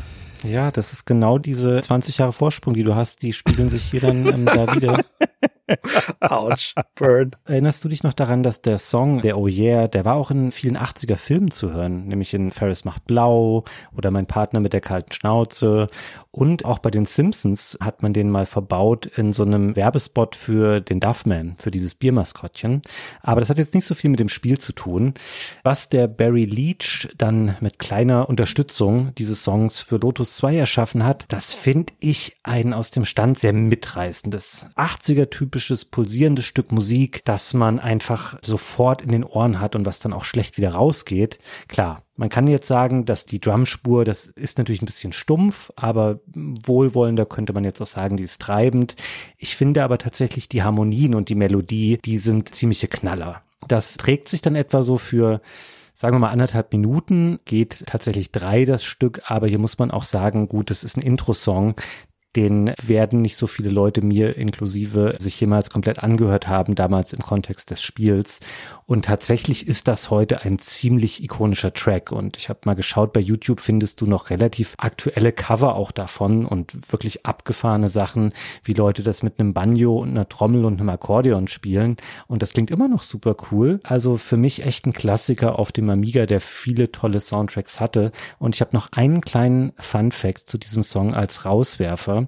[0.43, 3.21] Ja, das ist genau diese 20 Jahre Vorsprung, die du hast.
[3.23, 5.01] Die spiegeln sich hier dann ähm, da wieder.
[6.19, 7.35] Ouch, burn.
[7.45, 10.51] Erinnerst du dich noch daran, dass der Song, der Oh Yeah, der war auch in
[10.51, 13.63] vielen 80er Filmen zu hören, nämlich in Ferris macht blau
[13.95, 15.87] oder Mein Partner mit der kalten Schnauze
[16.31, 20.79] und auch bei den Simpsons hat man den mal verbaut in so einem Werbespot für
[20.79, 22.83] den Duffman, für dieses Biermaskottchen.
[23.21, 25.15] Aber das hat jetzt nicht so viel mit dem Spiel zu tun.
[25.63, 31.25] Was der Barry Leach dann mit kleiner Unterstützung dieses Songs für Lotus 2 erschaffen hat,
[31.29, 37.53] das finde ich ein aus dem Stand sehr mitreißendes 80er typisches pulsierendes Stück Musik, das
[37.53, 41.39] man einfach sofort in den Ohren hat und was dann auch schlecht wieder rausgeht.
[41.67, 46.19] Klar, man kann jetzt sagen, dass die Drumspur, das ist natürlich ein bisschen stumpf, aber
[46.35, 48.95] wohlwollender könnte man jetzt auch sagen, die ist treibend.
[49.37, 53.41] Ich finde aber tatsächlich die Harmonien und die Melodie, die sind ziemliche Knaller.
[53.67, 55.41] Das trägt sich dann etwa so für
[55.99, 60.03] sagen wir mal anderthalb Minuten, geht tatsächlich drei das Stück, aber hier muss man auch
[60.03, 61.75] sagen, gut, es ist ein Intro-Song,
[62.35, 67.21] den werden nicht so viele Leute mir inklusive sich jemals komplett angehört haben, damals im
[67.21, 68.39] Kontext des Spiels.
[68.89, 72.11] Und tatsächlich ist das heute ein ziemlich ikonischer Track.
[72.11, 76.43] Und ich habe mal geschaut, bei YouTube findest du noch relativ aktuelle Cover auch davon
[76.43, 80.89] und wirklich abgefahrene Sachen, wie Leute das mit einem Banjo und einer Trommel und einem
[80.89, 81.97] Akkordeon spielen.
[82.25, 83.79] Und das klingt immer noch super cool.
[83.83, 88.11] Also für mich echt ein Klassiker auf dem Amiga, der viele tolle Soundtracks hatte.
[88.39, 92.25] Und ich habe noch einen kleinen Fun Fact zu diesem Song als Rauswerfer.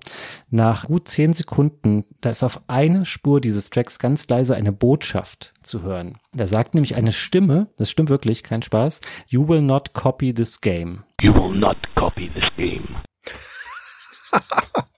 [0.51, 5.53] Nach gut zehn Sekunden, da ist auf einer Spur dieses Tracks ganz leise eine Botschaft
[5.63, 6.17] zu hören.
[6.33, 10.61] Da sagt nämlich eine Stimme, das stimmt wirklich, kein Spaß, You will not copy this
[10.61, 11.03] game.
[11.21, 12.87] You will not copy this game.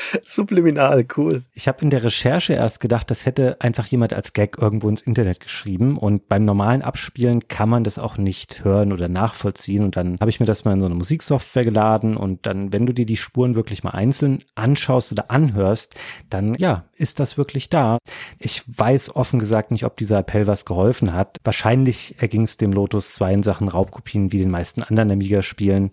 [0.24, 1.42] Subliminal, cool.
[1.54, 5.02] Ich habe in der Recherche erst gedacht, das hätte einfach jemand als Gag irgendwo ins
[5.02, 9.96] Internet geschrieben und beim normalen Abspielen kann man das auch nicht hören oder nachvollziehen und
[9.96, 12.92] dann habe ich mir das mal in so eine Musiksoftware geladen und dann, wenn du
[12.92, 15.94] dir die Spuren wirklich mal einzeln anschaust oder anhörst,
[16.30, 17.98] dann ja, ist das wirklich da.
[18.38, 21.38] Ich weiß offen gesagt nicht, ob dieser Appell was geholfen hat.
[21.44, 25.90] Wahrscheinlich erging es dem Lotus 2 in Sachen Raubkopien wie den meisten anderen Amiga-Spielen.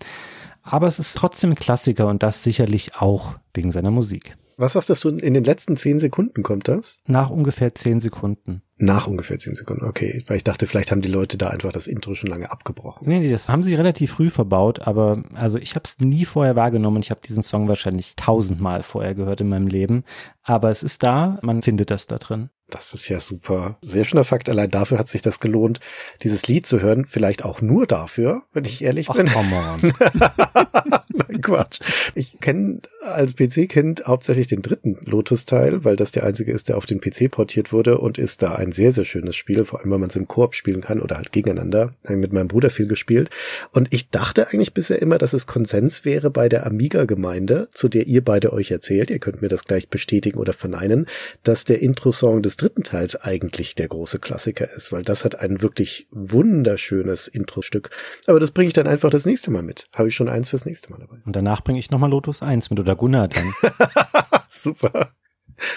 [0.65, 4.35] Aber es ist trotzdem ein Klassiker und das sicherlich auch wegen seiner Musik.
[4.57, 6.99] Was sagst du, in den letzten zehn Sekunden kommt das?
[7.05, 8.61] Nach ungefähr zehn Sekunden.
[8.77, 10.23] Nach ungefähr zehn Sekunden, okay.
[10.27, 13.07] Weil ich dachte, vielleicht haben die Leute da einfach das Intro schon lange abgebrochen.
[13.07, 16.55] Nee, nee das haben sie relativ früh verbaut, aber also ich habe es nie vorher
[16.55, 20.03] wahrgenommen ich habe diesen Song wahrscheinlich tausendmal vorher gehört in meinem Leben.
[20.41, 22.49] Aber es ist da, man findet das da drin.
[22.69, 23.77] Das ist ja super.
[23.81, 24.49] Sehr schöner Fakt.
[24.49, 25.79] Allein dafür hat sich das gelohnt,
[26.23, 27.05] dieses Lied zu hören.
[27.05, 29.29] Vielleicht auch nur dafür, wenn ich ehrlich bin.
[29.29, 29.93] Ach, come on.
[31.13, 31.79] Nein, Quatsch.
[32.15, 36.87] Ich kenne als PC-Kind hauptsächlich den dritten Lotus-Teil, weil das der einzige ist, der auf
[36.87, 39.99] den PC portiert wurde und ist da ein sehr, sehr schönes Spiel, vor allem, weil
[39.99, 41.93] man es im Koop spielen kann oder halt gegeneinander.
[42.03, 43.29] Habe mit meinem Bruder viel gespielt.
[43.71, 48.07] Und ich dachte eigentlich bisher immer, dass es Konsens wäre bei der Amiga-Gemeinde, zu der
[48.07, 49.11] ihr beide euch erzählt.
[49.11, 51.05] Ihr könnt mir das gleich bestätigen oder verneinen,
[51.43, 55.61] dass der Intro-Song des dritten Teils eigentlich der große Klassiker ist, weil das hat ein
[55.61, 57.89] wirklich wunderschönes Intro-Stück.
[58.27, 59.87] Aber das bringe ich dann einfach das nächste Mal mit.
[59.95, 61.17] Habe ich schon eins fürs nächste Mal dabei.
[61.25, 63.53] Und danach bringe ich nochmal Lotus 1 mit oder Gunnar dann.
[64.49, 65.11] Super.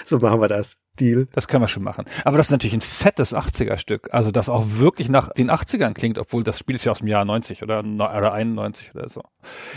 [0.05, 0.77] So machen wir das.
[0.99, 1.27] Deal.
[1.31, 2.05] Das können wir schon machen.
[2.25, 4.09] Aber das ist natürlich ein fettes 80er-Stück.
[4.11, 7.07] Also das auch wirklich nach den 80ern klingt, obwohl das Spiel ist ja aus dem
[7.07, 9.23] Jahr 90 oder, oder 91 oder so.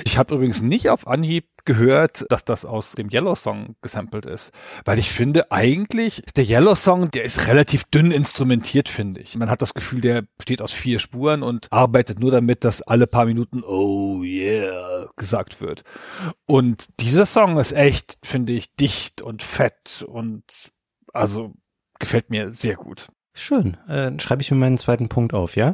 [0.05, 4.53] Ich habe übrigens nicht auf Anhieb gehört, dass das aus dem Yellow Song gesampelt ist.
[4.85, 9.37] Weil ich finde, eigentlich ist der Yellow Song, der ist relativ dünn instrumentiert, finde ich.
[9.37, 13.07] Man hat das Gefühl, der besteht aus vier Spuren und arbeitet nur damit, dass alle
[13.07, 15.83] paar Minuten Oh yeah gesagt wird.
[16.47, 20.45] Und dieser Song ist echt, finde ich, dicht und fett und
[21.13, 21.55] also
[21.99, 23.09] gefällt mir sehr gut.
[23.35, 23.79] Schön.
[23.89, 25.73] Äh, schreibe ich mir meinen zweiten Punkt auf, ja?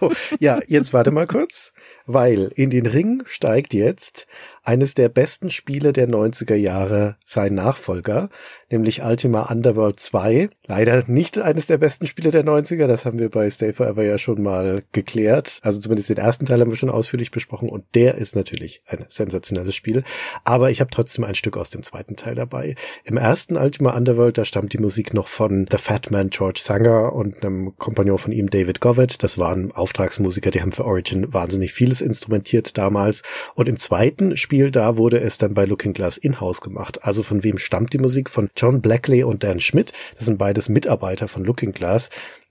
[0.40, 1.72] ja, jetzt warte mal kurz,
[2.04, 4.26] weil in den Ring steigt jetzt
[4.64, 8.30] eines der besten Spiele der 90er Jahre sein Nachfolger,
[8.70, 10.48] nämlich Ultima Underworld 2.
[10.66, 14.16] Leider nicht eines der besten Spiele der 90er, das haben wir bei Stay Forever ja
[14.16, 15.60] schon mal geklärt.
[15.62, 19.04] Also zumindest den ersten Teil haben wir schon ausführlich besprochen und der ist natürlich ein
[19.08, 20.02] sensationelles Spiel.
[20.44, 22.74] Aber ich habe trotzdem ein Stück aus dem zweiten Teil dabei.
[23.04, 27.12] Im ersten Ultima Underworld, da stammt die Musik noch von The Fat Man George Sanger
[27.12, 29.22] und einem Kompagnon von ihm David Govett.
[29.22, 33.22] Das waren Auftragsmusiker, die haben für Origin wahnsinnig vieles instrumentiert damals.
[33.54, 37.02] Und im zweiten Spiel Spiel, da wurde es dann bei Looking Glass in-house gemacht.
[37.02, 38.30] Also von wem stammt die Musik?
[38.30, 39.92] Von John Blackley und Dan Schmidt.
[40.16, 42.08] Das sind beides Mitarbeiter von Looking Glass.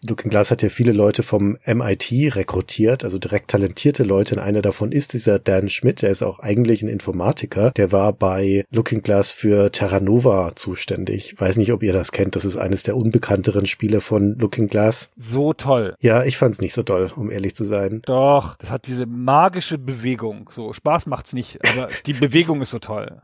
[0.07, 4.35] Looking Glass hat ja viele Leute vom MIT rekrutiert, also direkt talentierte Leute.
[4.35, 7.71] Und einer davon ist dieser Dan Schmidt, der ist auch eigentlich ein Informatiker.
[7.71, 11.35] Der war bei Looking Glass für Terra Nova zuständig.
[11.39, 12.35] Weiß nicht, ob ihr das kennt.
[12.35, 15.09] Das ist eines der unbekannteren Spiele von Looking Glass.
[15.17, 15.95] So toll.
[15.99, 18.01] Ja, ich fand's nicht so toll, um ehrlich zu sein.
[18.05, 20.49] Doch, das hat diese magische Bewegung.
[20.51, 23.21] So, Spaß macht's nicht, aber die Bewegung ist so toll.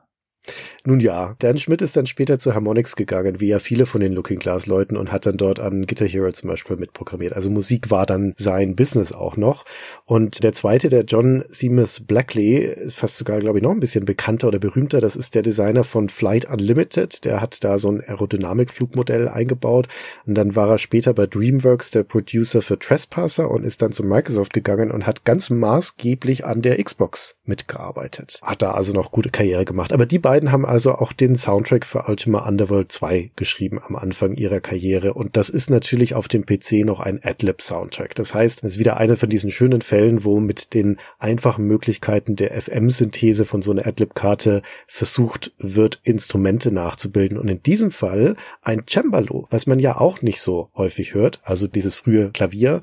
[0.85, 4.13] Nun ja, Dan Schmidt ist dann später zu Harmonix gegangen, wie ja viele von den
[4.13, 7.33] Looking Glass Leuten und hat dann dort an Guitar Hero zum Beispiel mitprogrammiert.
[7.33, 9.65] Also Musik war dann sein Business auch noch.
[10.05, 14.05] Und der zweite, der John Seamus Blackley, ist fast sogar, glaube ich, noch ein bisschen
[14.05, 15.01] bekannter oder berühmter.
[15.01, 17.25] Das ist der Designer von Flight Unlimited.
[17.25, 19.88] Der hat da so ein Aerodynamik-Flugmodell eingebaut.
[20.25, 24.03] Und dann war er später bei DreamWorks der Producer für Trespasser und ist dann zu
[24.03, 28.39] Microsoft gegangen und hat ganz maßgeblich an der Xbox mitgearbeitet.
[28.41, 29.91] Hat da also noch gute Karriere gemacht.
[29.91, 34.36] Aber die beiden haben also auch den Soundtrack für Ultima Underworld 2 geschrieben am Anfang
[34.36, 35.13] ihrer Karriere.
[35.13, 38.15] Und das ist natürlich auf dem PC noch ein Adlib-Soundtrack.
[38.15, 42.36] Das heißt, es ist wieder einer von diesen schönen Fällen, wo mit den einfachen Möglichkeiten
[42.36, 47.38] der FM-Synthese von so einer Adlib-Karte versucht wird, Instrumente nachzubilden.
[47.38, 51.67] Und in diesem Fall ein Cembalo, was man ja auch nicht so häufig hört, also
[51.67, 52.82] dieses frühe Klavier,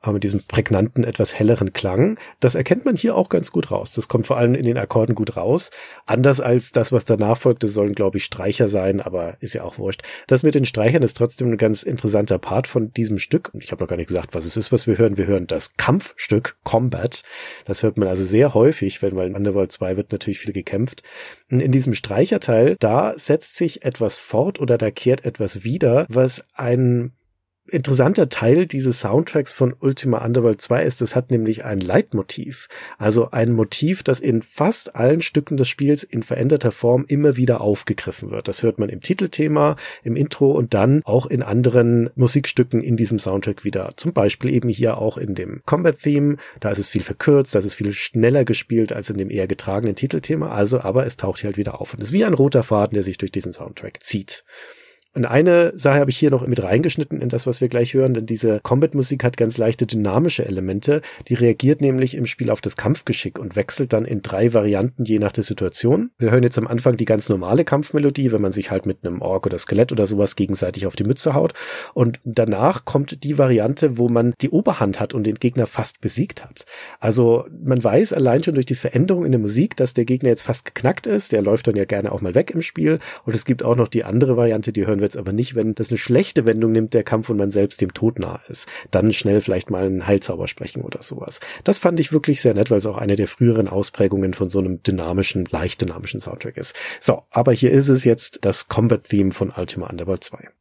[0.00, 2.18] aber mit diesem prägnanten, etwas helleren Klang.
[2.40, 3.90] Das erkennt man hier auch ganz gut raus.
[3.90, 5.70] Das kommt vor allem in den Akkorden gut raus.
[6.06, 9.62] Anders als das, was danach folgt, das sollen, glaube ich, Streicher sein, aber ist ja
[9.62, 10.02] auch wurscht.
[10.26, 13.50] Das mit den Streichern ist trotzdem ein ganz interessanter Part von diesem Stück.
[13.58, 15.18] Ich habe noch gar nicht gesagt, was es ist, was wir hören.
[15.18, 17.22] Wir hören das Kampfstück Combat.
[17.66, 21.02] Das hört man also sehr häufig, wenn, weil in Underworld 2 wird natürlich viel gekämpft.
[21.48, 27.12] In diesem Streicherteil, da setzt sich etwas fort oder da kehrt etwas wieder, was ein
[27.70, 32.68] interessanter Teil dieses Soundtracks von Ultima Underworld 2 ist, es hat nämlich ein Leitmotiv.
[32.98, 37.60] Also ein Motiv, das in fast allen Stücken des Spiels in veränderter Form immer wieder
[37.60, 38.48] aufgegriffen wird.
[38.48, 43.18] Das hört man im Titelthema, im Intro und dann auch in anderen Musikstücken in diesem
[43.18, 43.94] Soundtrack wieder.
[43.96, 46.36] Zum Beispiel eben hier auch in dem Combat Theme.
[46.60, 49.46] Da ist es viel verkürzt, da ist es viel schneller gespielt als in dem eher
[49.46, 50.50] getragenen Titelthema.
[50.50, 52.94] Also, aber es taucht hier halt wieder auf und es ist wie ein roter Faden,
[52.94, 54.44] der sich durch diesen Soundtrack zieht.
[55.12, 58.14] Und eine Sache habe ich hier noch mit reingeschnitten in das, was wir gleich hören,
[58.14, 61.02] denn diese Combat-Musik hat ganz leichte dynamische Elemente.
[61.26, 65.18] Die reagiert nämlich im Spiel auf das Kampfgeschick und wechselt dann in drei Varianten je
[65.18, 66.10] nach der Situation.
[66.18, 69.20] Wir hören jetzt am Anfang die ganz normale Kampfmelodie, wenn man sich halt mit einem
[69.20, 71.54] Ork oder Skelett oder sowas gegenseitig auf die Mütze haut.
[71.92, 76.44] Und danach kommt die Variante, wo man die Oberhand hat und den Gegner fast besiegt
[76.44, 76.66] hat.
[77.00, 80.42] Also man weiß allein schon durch die Veränderung in der Musik, dass der Gegner jetzt
[80.42, 81.32] fast geknackt ist.
[81.32, 83.00] Der läuft dann ja gerne auch mal weg im Spiel.
[83.24, 85.54] Und es gibt auch noch die andere Variante, die hören hören wir jetzt aber nicht,
[85.54, 88.68] wenn das eine schlechte Wendung nimmt, der Kampf und man selbst dem Tod nahe ist.
[88.90, 91.40] Dann schnell vielleicht mal einen Heilzauber sprechen oder sowas.
[91.64, 94.58] Das fand ich wirklich sehr nett, weil es auch eine der früheren Ausprägungen von so
[94.58, 96.74] einem dynamischen, leicht dynamischen Soundtrack ist.
[97.00, 100.59] So, aber hier ist es jetzt das Combat Theme von Ultima Underworld 2.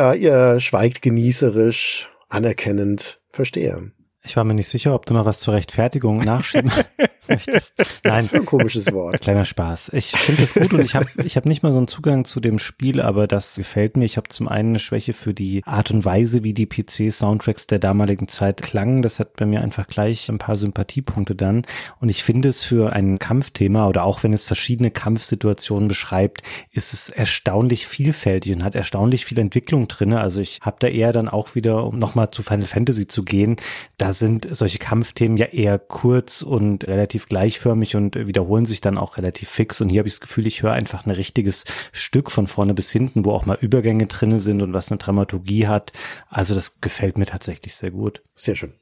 [0.00, 3.92] Ja, ihr schweigt genießerisch, anerkennend, verstehe.
[4.22, 6.72] Ich war mir nicht sicher, ob du noch was zur Rechtfertigung nachschieben
[7.30, 7.72] möchtest.
[7.78, 8.14] Nein.
[8.16, 9.20] Das ist ein komisches Wort.
[9.20, 9.90] Kleiner Spaß.
[9.94, 12.40] Ich finde es gut und ich habe ich hab nicht mal so einen Zugang zu
[12.40, 14.04] dem Spiel, aber das gefällt mir.
[14.04, 17.78] Ich habe zum einen eine Schwäche für die Art und Weise, wie die PC-Soundtracks der
[17.78, 19.02] damaligen Zeit klangen.
[19.02, 21.62] Das hat bei mir einfach gleich ein paar Sympathiepunkte dann.
[22.00, 26.92] Und ich finde es für ein Kampfthema oder auch wenn es verschiedene Kampfsituationen beschreibt, ist
[26.92, 30.20] es erstaunlich vielfältig und hat erstaunlich viel Entwicklung drinne.
[30.20, 33.56] Also ich habe da eher dann auch wieder, um nochmal zu Final Fantasy zu gehen,
[33.98, 38.98] da sind solche Kampfthemen ja eher kurz und relativ relativ gleichförmig und wiederholen sich dann
[38.98, 39.80] auch relativ fix.
[39.80, 42.90] Und hier habe ich das Gefühl, ich höre einfach ein richtiges Stück von vorne bis
[42.90, 45.92] hinten, wo auch mal Übergänge drinne sind und was eine Dramaturgie hat.
[46.28, 48.22] Also das gefällt mir tatsächlich sehr gut.
[48.34, 48.72] Sehr schön.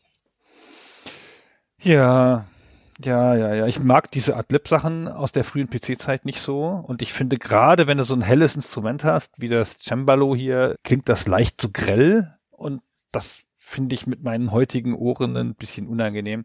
[1.83, 2.47] Ja,
[3.05, 3.67] ja, ja, ja.
[3.67, 6.67] Ich mag diese Adlib-Sachen aus der frühen PC-Zeit nicht so.
[6.67, 10.75] Und ich finde gerade, wenn du so ein helles Instrument hast, wie das Cembalo hier,
[10.83, 12.35] klingt das leicht zu grell.
[12.51, 12.83] Und
[13.13, 16.45] das finde ich mit meinen heutigen Ohren ein bisschen unangenehm.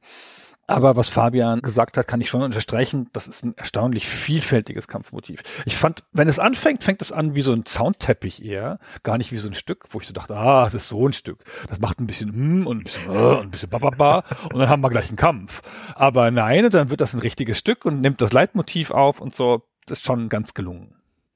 [0.65, 3.09] Aber was Fabian gesagt hat, kann ich schon unterstreichen.
[3.11, 5.43] Das ist ein erstaunlich vielfältiges Kampfmotiv.
[5.65, 9.33] Ich fand, wenn es anfängt, fängt es an wie so ein Soundteppich eher, gar nicht
[9.33, 11.43] wie so ein Stück, wo ich so dachte, ah, es ist so ein Stück.
[11.67, 14.69] Das macht ein bisschen hm und ein bisschen äh, und ein bisschen bababa und dann
[14.69, 15.61] haben wir gleich einen Kampf.
[15.95, 19.63] Aber nein, dann wird das ein richtiges Stück und nimmt das Leitmotiv auf und so.
[19.85, 20.95] Das ist schon ganz gelungen.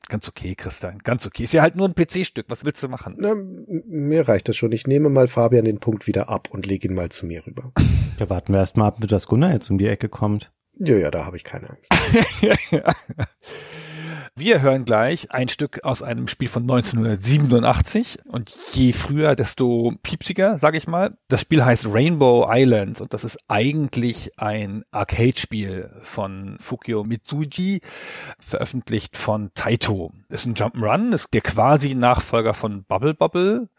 [0.10, 1.44] Ganz okay, Christian, ganz okay.
[1.44, 2.46] Ist ja halt nur ein PC-Stück.
[2.50, 3.16] Was willst du machen?
[3.20, 4.72] Na, mir reicht das schon.
[4.72, 7.74] Ich nehme mal Fabian den Punkt wieder ab und lege ihn mal zu mir rüber.
[8.20, 10.52] Ja, warten wir erst mal ab, mit was Gunnar jetzt um die Ecke kommt.
[10.80, 11.92] Ja, ja, da habe ich keine Angst.
[14.40, 20.60] Wir hören gleich ein Stück aus einem Spiel von 1987 und je früher, desto piepsiger,
[20.60, 21.18] sage ich mal.
[21.28, 27.82] Das Spiel heißt Rainbow Islands und das ist eigentlich ein Arcade-Spiel von Fukio Mitsuji,
[28.38, 30.12] veröffentlicht von Taito.
[30.30, 33.70] Ist ein Jump'n'Run, ist der quasi Nachfolger von Bubble Bubble.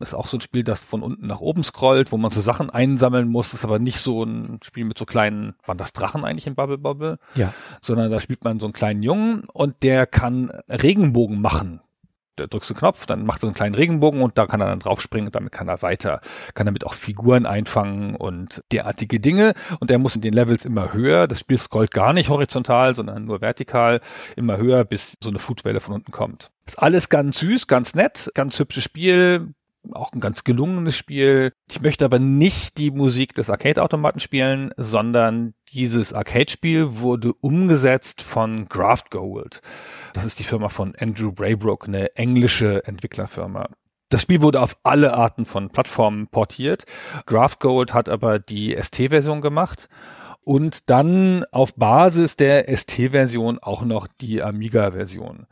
[0.00, 2.70] Ist auch so ein Spiel, das von unten nach oben scrollt, wo man so Sachen
[2.70, 3.54] einsammeln muss.
[3.54, 6.78] Ist aber nicht so ein Spiel mit so kleinen, waren das Drachen eigentlich in Bubble
[6.78, 7.18] Bubble?
[7.36, 7.54] Ja.
[7.80, 11.80] Sondern da spielt man so einen kleinen Jungen und der kann Regenbogen machen.
[12.38, 14.68] Da drückst du einen Knopf, dann macht er einen kleinen Regenbogen und da kann er
[14.68, 16.20] dann draufspringen und damit kann er weiter,
[16.54, 19.54] kann damit auch Figuren einfangen und derartige Dinge.
[19.80, 21.26] Und er muss in den Levels immer höher.
[21.26, 24.00] Das Spiel scrollt gar nicht horizontal, sondern nur vertikal,
[24.36, 26.50] immer höher, bis so eine Flutwelle von unten kommt.
[26.64, 29.54] Ist alles ganz süß, ganz nett, ganz hübsches Spiel,
[29.92, 31.52] auch ein ganz gelungenes Spiel.
[31.70, 38.68] Ich möchte aber nicht die Musik des Arcade-Automaten spielen, sondern dieses Arcade-Spiel wurde umgesetzt von
[38.68, 39.60] Graft Gold.
[40.14, 43.68] Das ist die Firma von Andrew Braybrook, eine englische Entwicklerfirma.
[44.10, 46.84] Das Spiel wurde auf alle Arten von Plattformen portiert.
[47.26, 49.88] Graft Gold hat aber die ST-Version gemacht
[50.48, 55.46] und dann auf Basis der ST-Version auch noch die Amiga-Version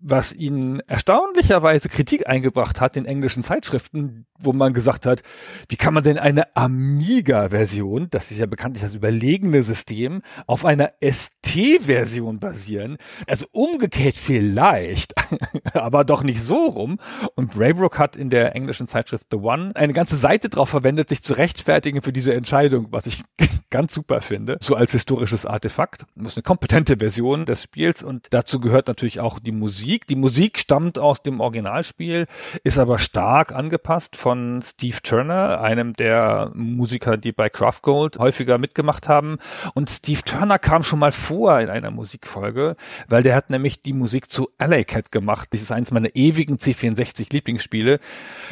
[0.00, 5.22] was ihnen erstaunlicherweise Kritik eingebracht hat in englischen Zeitschriften, wo man gesagt hat,
[5.68, 10.92] wie kann man denn eine Amiga-Version, das ist ja bekanntlich das überlegene System, auf einer
[11.00, 12.96] ST-Version basieren?
[13.26, 15.14] Also umgekehrt vielleicht,
[15.74, 17.00] aber doch nicht so rum.
[17.34, 21.24] Und Braybrook hat in der englischen Zeitschrift The One eine ganze Seite drauf verwendet, sich
[21.24, 23.24] zu rechtfertigen für diese Entscheidung, was ich
[23.70, 26.06] ganz super finde, so als historisches Artefakt.
[26.14, 30.06] Das ist eine kompetente Version des Spiels und dazu gehört natürlich auch die Musik Musik.
[30.06, 32.26] Die Musik stammt aus dem Originalspiel,
[32.62, 38.58] ist aber stark angepasst von Steve Turner, einem der Musiker, die bei Craft Gold häufiger
[38.58, 39.38] mitgemacht haben.
[39.72, 42.76] Und Steve Turner kam schon mal vor in einer Musikfolge,
[43.08, 45.48] weil der hat nämlich die Musik zu LA Cat gemacht.
[45.52, 47.98] Das ist eines meiner ewigen C64 Lieblingsspiele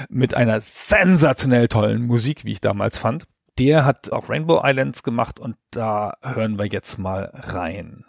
[0.09, 3.25] mit einer sensationell tollen Musik, wie ich damals fand.
[3.59, 8.07] Der hat auch Rainbow Islands gemacht und da hören wir jetzt mal rein.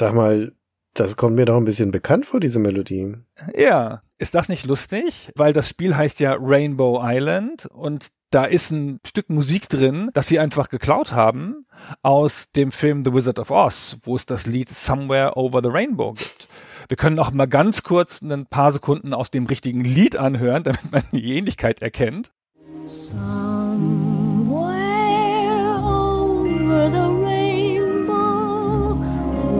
[0.00, 0.52] Sag mal,
[0.94, 3.16] das kommt mir doch ein bisschen bekannt vor, diese Melodie.
[3.54, 5.30] Ja, ist das nicht lustig?
[5.36, 10.26] Weil das Spiel heißt ja Rainbow Island und da ist ein Stück Musik drin, das
[10.26, 11.66] sie einfach geklaut haben
[12.00, 16.14] aus dem Film The Wizard of Oz, wo es das Lied Somewhere Over the Rainbow
[16.14, 16.48] gibt.
[16.88, 20.90] Wir können auch mal ganz kurz ein paar Sekunden aus dem richtigen Lied anhören, damit
[20.90, 22.32] man die Ähnlichkeit erkennt.
[22.86, 24.00] Somewhere
[25.84, 27.09] over the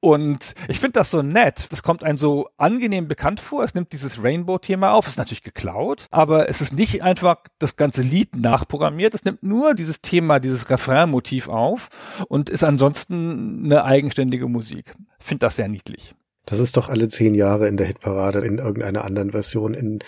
[0.00, 1.66] Und ich finde das so nett.
[1.70, 3.64] Das kommt einem so angenehm bekannt vor.
[3.64, 8.02] Es nimmt dieses Rainbow-Thema auf, ist natürlich geklaut, aber es ist nicht einfach das ganze
[8.02, 9.14] Lied nachprogrammiert.
[9.14, 11.88] Es nimmt nur dieses Thema, dieses Refrain-Motiv auf
[12.28, 14.94] und ist ansonsten eine eigenständige Musik.
[15.18, 16.14] Finde das sehr niedlich.
[16.48, 19.74] Das ist doch alle zehn Jahre in der Hitparade in irgendeiner anderen Version.
[19.74, 19.98] In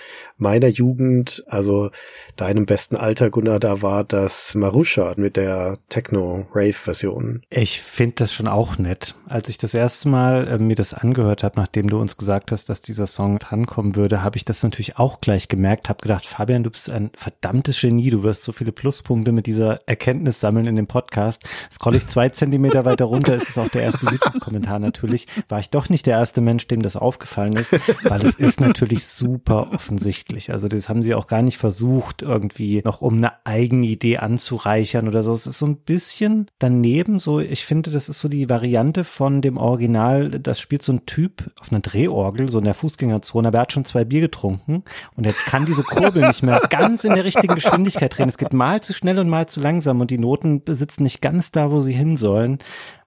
[0.41, 1.91] meiner Jugend, also
[2.36, 7.43] deinem besten Alter, Gunnar, da war das Marusha mit der Techno-Rave-Version.
[7.51, 9.14] Ich finde das schon auch nett.
[9.28, 12.70] Als ich das erste Mal äh, mir das angehört habe, nachdem du uns gesagt hast,
[12.70, 16.64] dass dieser Song drankommen würde, habe ich das natürlich auch gleich gemerkt, habe gedacht, Fabian,
[16.64, 20.76] du bist ein verdammtes Genie, du wirst so viele Pluspunkte mit dieser Erkenntnis sammeln in
[20.76, 21.43] dem Podcast.
[21.70, 25.26] Scroll ich zwei Zentimeter weiter runter, ist es auch der erste YouTube-Kommentar natürlich.
[25.49, 27.72] War ich doch nicht der erste erste Mensch, dem das aufgefallen ist,
[28.05, 30.30] weil es ist natürlich super offensichtlich.
[30.51, 35.09] Also das haben sie auch gar nicht versucht, irgendwie noch um eine eigene Idee anzureichern
[35.09, 35.33] oder so.
[35.33, 39.43] Es ist so ein bisschen daneben, so, ich finde, das ist so die Variante von
[39.43, 43.59] dem Original, das spielt so ein Typ auf einer Drehorgel, so in der Fußgängerzone, aber
[43.59, 44.85] er hat schon zwei Bier getrunken
[45.16, 48.28] und er kann diese Kurbel nicht mehr ganz in der richtigen Geschwindigkeit drehen.
[48.28, 51.51] Es geht mal zu schnell und mal zu langsam und die Noten sitzen nicht ganz
[51.53, 52.59] da, wo sie hin sollen.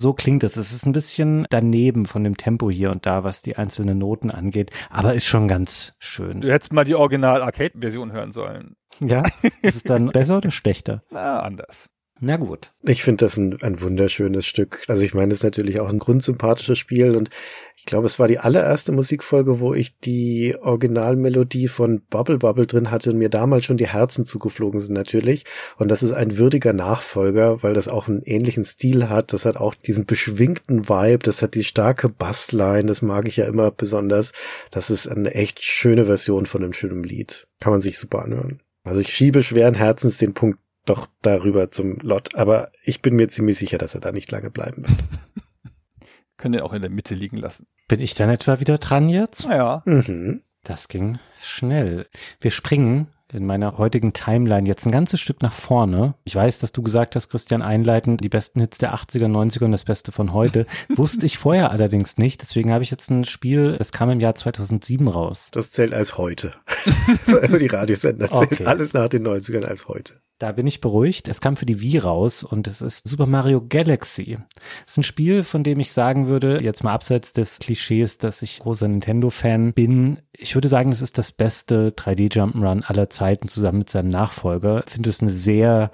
[0.03, 0.57] So klingt es.
[0.57, 4.31] Es ist ein bisschen daneben von dem Tempo hier und da, was die einzelnen Noten
[4.31, 6.41] angeht, aber ist schon ganz schön.
[6.41, 8.75] Du hättest mal die Original-Arcade-Version hören sollen.
[8.99, 9.23] Ja,
[9.61, 11.03] ist es dann besser oder schlechter?
[11.09, 11.89] Na, anders.
[12.19, 12.71] Na gut.
[12.83, 14.83] Ich finde das ein, ein wunderschönes Stück.
[14.87, 17.29] Also ich meine, es ist natürlich auch ein grundsympathisches Spiel und
[17.75, 22.91] ich glaube, es war die allererste Musikfolge, wo ich die Originalmelodie von Bubble Bubble drin
[22.91, 25.43] hatte und mir damals schon die Herzen zugeflogen sind natürlich.
[25.77, 29.33] Und das ist ein würdiger Nachfolger, weil das auch einen ähnlichen Stil hat.
[29.33, 33.47] Das hat auch diesen beschwingten Vibe, das hat die starke Bassline, das mag ich ja
[33.47, 34.31] immer besonders.
[34.71, 37.47] Das ist eine echt schöne Version von einem schönen Lied.
[37.59, 38.61] Kann man sich super anhören.
[38.85, 42.35] Also ich schiebe schweren Herzens den Punkt doch darüber zum Lot.
[42.35, 44.97] Aber ich bin mir ziemlich sicher, dass er da nicht lange bleiben wird.
[46.37, 47.67] Können wir auch in der Mitte liegen lassen.
[47.87, 49.47] Bin ich dann etwa wieder dran jetzt?
[49.47, 49.81] Naja.
[49.85, 50.41] Mhm.
[50.63, 52.07] Das ging schnell.
[52.39, 56.13] Wir springen in meiner heutigen Timeline jetzt ein ganzes Stück nach vorne.
[56.23, 59.71] Ich weiß, dass du gesagt hast, Christian, einleitend, die besten Hits der 80er, 90er und
[59.71, 60.65] das Beste von heute.
[60.89, 62.41] Wusste ich vorher allerdings nicht.
[62.41, 65.49] Deswegen habe ich jetzt ein Spiel, es kam im Jahr 2007 raus.
[65.51, 66.51] Das zählt als heute.
[67.25, 68.65] Für die Radiosender zählt Okay.
[68.65, 70.21] alles nach den 90ern als heute.
[70.43, 71.29] Da bin ich beruhigt.
[71.29, 74.39] Es kam für die Wii raus und es ist Super Mario Galaxy.
[74.85, 78.41] Es ist ein Spiel, von dem ich sagen würde, jetzt mal abseits des Klischees, dass
[78.41, 83.77] ich großer Nintendo-Fan bin, ich würde sagen, es ist das beste 3D-Jump'n'Run aller Zeiten zusammen
[83.77, 84.83] mit seinem Nachfolger.
[84.85, 85.91] Ich finde es eine sehr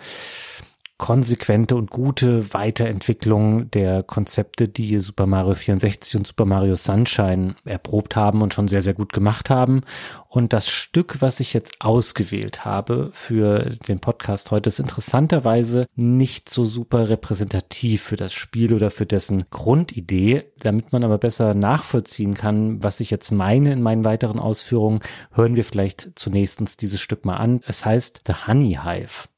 [1.00, 8.18] konsequente und gute Weiterentwicklung der Konzepte, die Super Mario 64 und Super Mario Sunshine erprobt
[8.18, 9.82] haben und schon sehr, sehr gut gemacht haben.
[10.28, 16.50] Und das Stück, was ich jetzt ausgewählt habe für den Podcast heute, ist interessanterweise nicht
[16.50, 20.52] so super repräsentativ für das Spiel oder für dessen Grundidee.
[20.60, 25.00] Damit man aber besser nachvollziehen kann, was ich jetzt meine in meinen weiteren Ausführungen,
[25.32, 27.62] hören wir vielleicht zunächst uns dieses Stück mal an.
[27.66, 29.30] Es heißt The Honey Hive.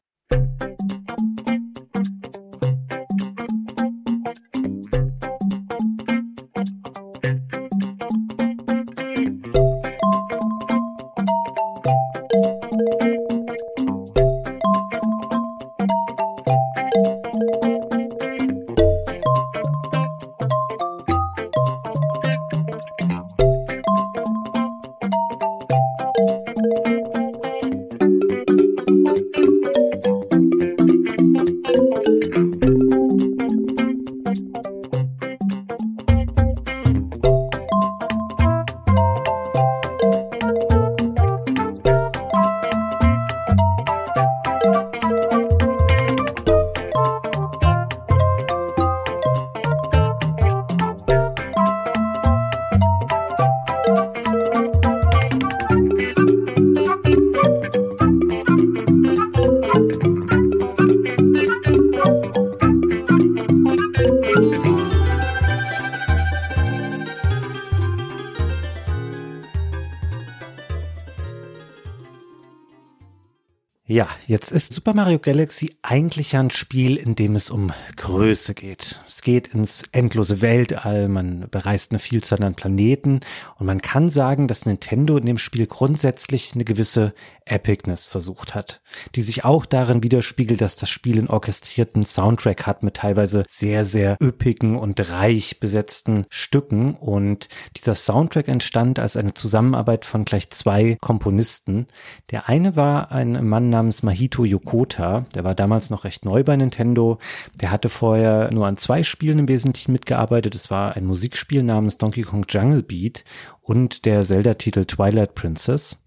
[74.31, 78.95] Jetzt ist Super Mario Galaxy eigentlich ein Spiel, in dem es um Größe geht.
[79.05, 83.19] Es geht ins endlose Weltall, man bereist eine Vielzahl an Planeten
[83.59, 87.13] und man kann sagen, dass Nintendo in dem Spiel grundsätzlich eine gewisse
[87.45, 88.81] Epicness versucht hat,
[89.15, 93.83] die sich auch darin widerspiegelt, dass das Spiel einen orchestrierten Soundtrack hat mit teilweise sehr,
[93.85, 100.49] sehr üppigen und reich besetzten Stücken und dieser Soundtrack entstand als eine Zusammenarbeit von gleich
[100.51, 101.87] zwei Komponisten.
[102.29, 105.25] Der eine war ein Mann namens Mahito Yokota.
[105.35, 107.17] Der war damals noch recht neu bei Nintendo.
[107.55, 110.55] Der hatte vorher nur an zwei Spielen im Wesentlichen mitgearbeitet.
[110.55, 113.23] Es war ein Musikspiel namens Donkey Kong Jungle Beat
[113.61, 115.97] und der Zelda-Titel Twilight Princess.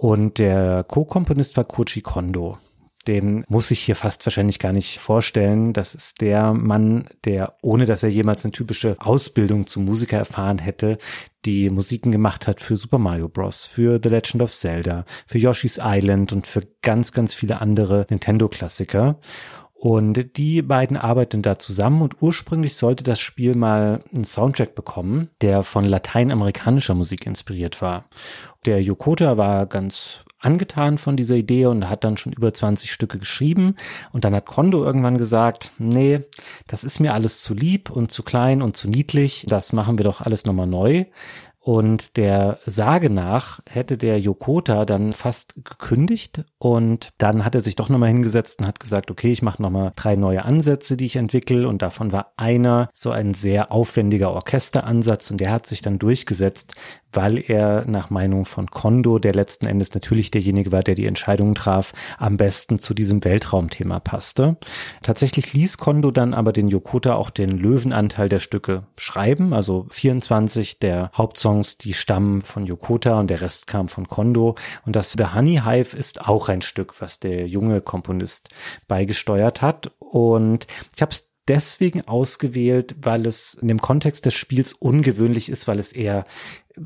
[0.00, 2.56] Und der Co-Komponist war Koji Kondo
[3.06, 5.72] den muss ich hier fast wahrscheinlich gar nicht vorstellen.
[5.72, 10.58] Das ist der Mann, der, ohne dass er jemals eine typische Ausbildung zum Musiker erfahren
[10.58, 10.98] hätte,
[11.46, 15.80] die Musiken gemacht hat für Super Mario Bros., für The Legend of Zelda, für Yoshi's
[15.82, 19.18] Island und für ganz, ganz viele andere Nintendo-Klassiker.
[19.80, 25.30] Und die beiden arbeiten da zusammen und ursprünglich sollte das Spiel mal einen Soundtrack bekommen,
[25.40, 28.04] der von lateinamerikanischer Musik inspiriert war.
[28.66, 33.18] Der Yokota war ganz angetan von dieser Idee und hat dann schon über 20 Stücke
[33.18, 33.76] geschrieben.
[34.12, 36.20] Und dann hat Kondo irgendwann gesagt, nee,
[36.66, 39.46] das ist mir alles zu lieb und zu klein und zu niedlich.
[39.48, 41.06] Das machen wir doch alles nochmal neu.
[41.70, 46.44] Und der Sage nach hätte der Yokota dann fast gekündigt.
[46.58, 49.92] Und dann hat er sich doch nochmal hingesetzt und hat gesagt, okay, ich mache nochmal
[49.94, 51.68] drei neue Ansätze, die ich entwickle.
[51.68, 55.30] Und davon war einer so ein sehr aufwendiger Orchesteransatz.
[55.30, 56.74] Und der hat sich dann durchgesetzt,
[57.12, 61.54] weil er nach Meinung von Kondo, der letzten Endes natürlich derjenige war, der die Entscheidungen
[61.54, 64.56] traf, am besten zu diesem Weltraumthema passte.
[65.02, 70.78] Tatsächlich ließ Kondo dann aber den Yokota auch den Löwenanteil der Stücke schreiben, also 24
[70.78, 74.54] der Hauptsongs, die stammen von Yokota und der Rest kam von Kondo.
[74.84, 78.48] Und das The Honey Hive ist auch ein Stück, was der junge Komponist
[78.88, 79.92] beigesteuert hat.
[79.98, 85.66] Und ich habe es deswegen ausgewählt, weil es in dem Kontext des Spiels ungewöhnlich ist,
[85.66, 86.24] weil es eher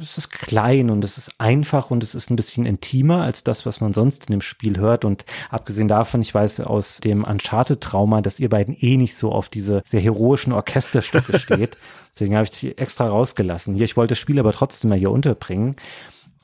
[0.00, 3.66] es ist klein und es ist einfach und es ist ein bisschen intimer als das,
[3.66, 5.04] was man sonst in dem Spiel hört.
[5.04, 9.50] Und abgesehen davon, ich weiß aus dem Uncharted-Trauma, dass ihr beiden eh nicht so auf
[9.50, 11.76] diese sehr heroischen Orchesterstücke steht.
[12.14, 13.74] Deswegen habe ich die extra rausgelassen.
[13.74, 15.76] Hier, ich wollte das Spiel aber trotzdem mal hier unterbringen.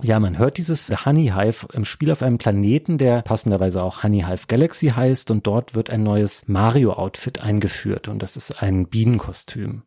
[0.02, 4.22] Ja, man hört dieses Honey Hive im Spiel auf einem Planeten, der passenderweise auch Honey
[4.22, 9.82] Hive Galaxy heißt und dort wird ein neues Mario-Outfit eingeführt und das ist ein Bienenkostüm.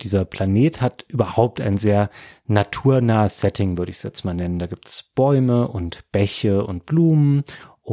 [0.00, 2.08] Dieser Planet hat überhaupt ein sehr
[2.46, 4.58] naturnahes Setting, würde ich es jetzt mal nennen.
[4.58, 7.44] Da gibt's Bäume und Bäche und Blumen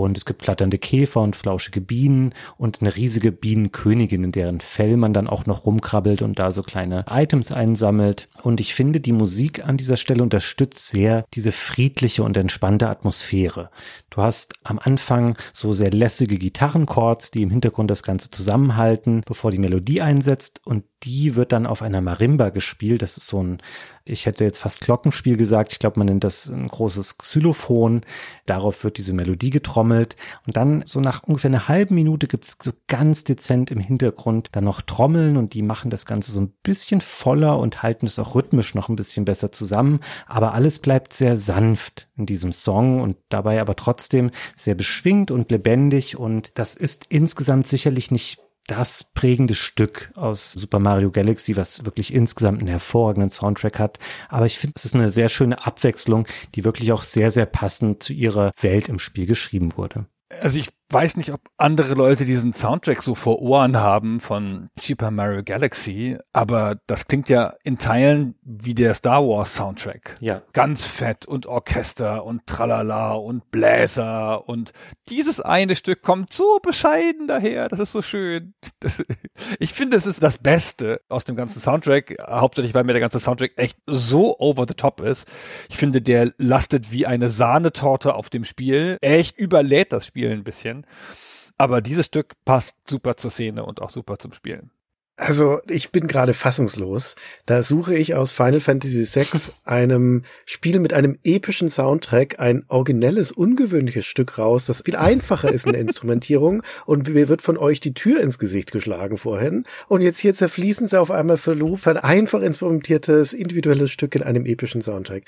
[0.04, 4.96] und es gibt flatternde Käfer und flauschige Bienen und eine riesige Bienenkönigin, in deren Fell
[4.98, 8.30] man dann auch noch rumkrabbelt und da so kleine Items einsammelt.
[8.44, 13.72] Und ich finde, die Musik an dieser Stelle unterstützt sehr diese friedliche und entspannte Atmosphäre.
[14.10, 19.52] Du hast am Anfang so sehr lässige Gitarrenchords, die im Hintergrund das Ganze zusammenhalten, bevor
[19.52, 23.02] die Melodie einsetzt und die wird dann auf einer Marimba gespielt.
[23.02, 23.62] Das ist so ein,
[24.04, 25.72] ich hätte jetzt fast Glockenspiel gesagt.
[25.72, 28.02] Ich glaube, man nennt das ein großes Xylophon.
[28.46, 30.16] Darauf wird diese Melodie getrommelt.
[30.48, 34.50] Und dann so nach ungefähr einer halben Minute gibt es so ganz dezent im Hintergrund
[34.54, 38.18] dann noch Trommeln und die machen das Ganze so ein bisschen voller und halten es
[38.18, 40.00] auch rhythmisch noch ein bisschen besser zusammen.
[40.26, 45.52] Aber alles bleibt sehr sanft in diesem Song und dabei aber trotzdem sehr beschwingt und
[45.52, 46.18] lebendig.
[46.18, 52.14] Und das ist insgesamt sicherlich nicht das prägende Stück aus Super Mario Galaxy, was wirklich
[52.14, 54.00] insgesamt einen hervorragenden Soundtrack hat.
[54.30, 58.04] Aber ich finde, es ist eine sehr schöne Abwechslung, die wirklich auch sehr, sehr passend
[58.04, 60.06] zu ihrer Welt im Spiel geschrieben wurde.
[60.42, 65.12] Also ich weiß nicht, ob andere Leute diesen Soundtrack so vor Ohren haben von Super
[65.12, 70.16] Mario Galaxy, aber das klingt ja in Teilen wie der Star Wars Soundtrack.
[70.22, 70.42] Ja.
[70.54, 74.72] Ganz fett und Orchester und Tralala und Bläser und
[75.10, 77.68] dieses eine Stück kommt so bescheiden daher.
[77.68, 78.54] Das ist so schön.
[78.80, 79.04] Das,
[79.60, 83.20] ich finde, es ist das Beste aus dem ganzen Soundtrack, hauptsächlich weil mir der ganze
[83.20, 85.28] Soundtrack echt so over the top ist.
[85.70, 88.98] Ich finde, der lastet wie eine Sahnetorte auf dem Spiel.
[89.02, 91.54] Echt überlädt das Spiel ein bisschen bisschen.
[91.58, 94.72] Aber dieses Stück passt super zur Szene und auch super zum Spielen.
[95.20, 97.16] Also ich bin gerade fassungslos.
[97.48, 103.32] Da suche ich aus Final Fantasy VI einem Spiel mit einem epischen Soundtrack ein originelles,
[103.32, 107.80] ungewöhnliches Stück raus, das viel einfacher ist in der Instrumentierung und mir wird von euch
[107.80, 109.64] die Tür ins Gesicht geschlagen vorhin.
[109.88, 114.22] Und jetzt hier zerfließen sie auf einmal für Loop ein einfach instrumentiertes, individuelles Stück in
[114.22, 115.24] einem epischen Soundtrack.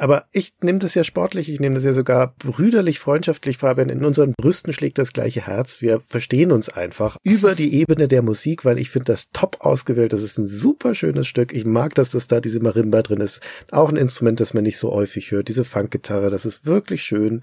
[0.00, 3.90] Aber ich nehme das ja sportlich, ich nehme das ja sogar brüderlich, freundschaftlich, Fabian.
[3.90, 5.82] In unseren Brüsten schlägt das gleiche Herz.
[5.82, 10.14] Wir verstehen uns einfach über die Ebene der Musik, weil ich finde das top ausgewählt.
[10.14, 11.52] Das ist ein super schönes Stück.
[11.52, 13.42] Ich mag, dass das da diese Marimba drin ist.
[13.72, 15.48] Auch ein Instrument, das man nicht so häufig hört.
[15.48, 17.42] Diese Funkgitarre, das ist wirklich schön.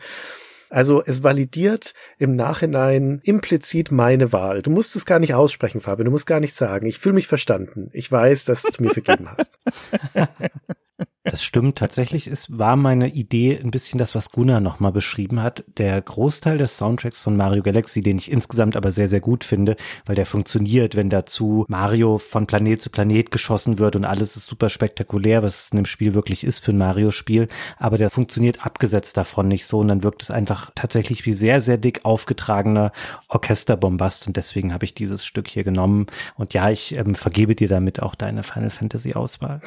[0.72, 4.64] Also es validiert im Nachhinein implizit meine Wahl.
[4.64, 6.06] Du musst es gar nicht aussprechen, Fabian.
[6.06, 6.88] Du musst gar nichts sagen.
[6.88, 7.92] Ich fühle mich verstanden.
[7.94, 9.60] Ich weiß, dass du mir vergeben hast.
[11.30, 11.78] Das stimmt.
[11.78, 15.64] Tatsächlich ist, war meine Idee ein bisschen das, was Gunnar nochmal beschrieben hat.
[15.78, 19.76] Der Großteil des Soundtracks von Mario Galaxy, den ich insgesamt aber sehr, sehr gut finde,
[20.06, 24.48] weil der funktioniert, wenn dazu Mario von Planet zu Planet geschossen wird und alles ist
[24.48, 27.48] super spektakulär, was es in dem Spiel wirklich ist für ein Mario-Spiel.
[27.78, 31.62] Aber der funktioniert abgesetzt davon nicht so und dann wirkt es einfach tatsächlich wie sehr,
[31.62, 32.92] sehr dick aufgetragener
[33.28, 36.08] Orchesterbombast und deswegen habe ich dieses Stück hier genommen.
[36.36, 39.62] Und ja, ich ähm, vergebe dir damit auch deine Final Fantasy Auswahl.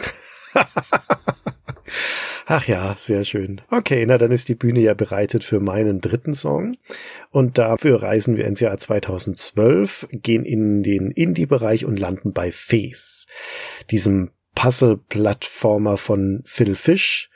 [2.47, 3.61] Ach ja, sehr schön.
[3.71, 6.77] Okay, na dann ist die Bühne ja bereitet für meinen dritten Song.
[7.31, 13.27] Und dafür reisen wir ins Jahr 2012, gehen in den Indie-Bereich und landen bei Face,
[13.91, 17.31] diesem Puzzle-Plattformer von Phil Fish,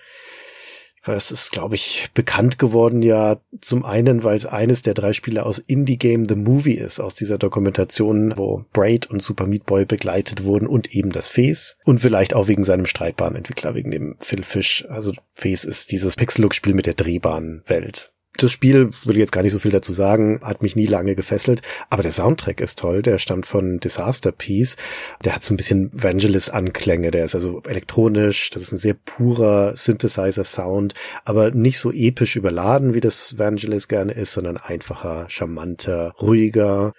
[1.12, 5.44] es ist, glaube ich, bekannt geworden ja zum einen, weil es eines der drei Spiele
[5.44, 9.84] aus Indie Game The Movie ist, aus dieser Dokumentation, wo Braid und Super Meat Boy
[9.84, 11.76] begleitet wurden und eben das Face.
[11.84, 14.86] Und vielleicht auch wegen seinem streitbaren Entwickler, wegen dem Phil Fish.
[14.88, 18.13] Also Face ist dieses Pixel-Look-Spiel mit der drehbaren Welt.
[18.36, 21.14] Das Spiel, will ich jetzt gar nicht so viel dazu sagen, hat mich nie lange
[21.14, 24.76] gefesselt, aber der Soundtrack ist toll, der stammt von Disaster Piece,
[25.24, 29.76] der hat so ein bisschen Vangelis-Anklänge, der ist also elektronisch, das ist ein sehr purer
[29.76, 36.92] Synthesizer-Sound, aber nicht so episch überladen, wie das Vangelis gerne ist, sondern einfacher, charmanter, ruhiger.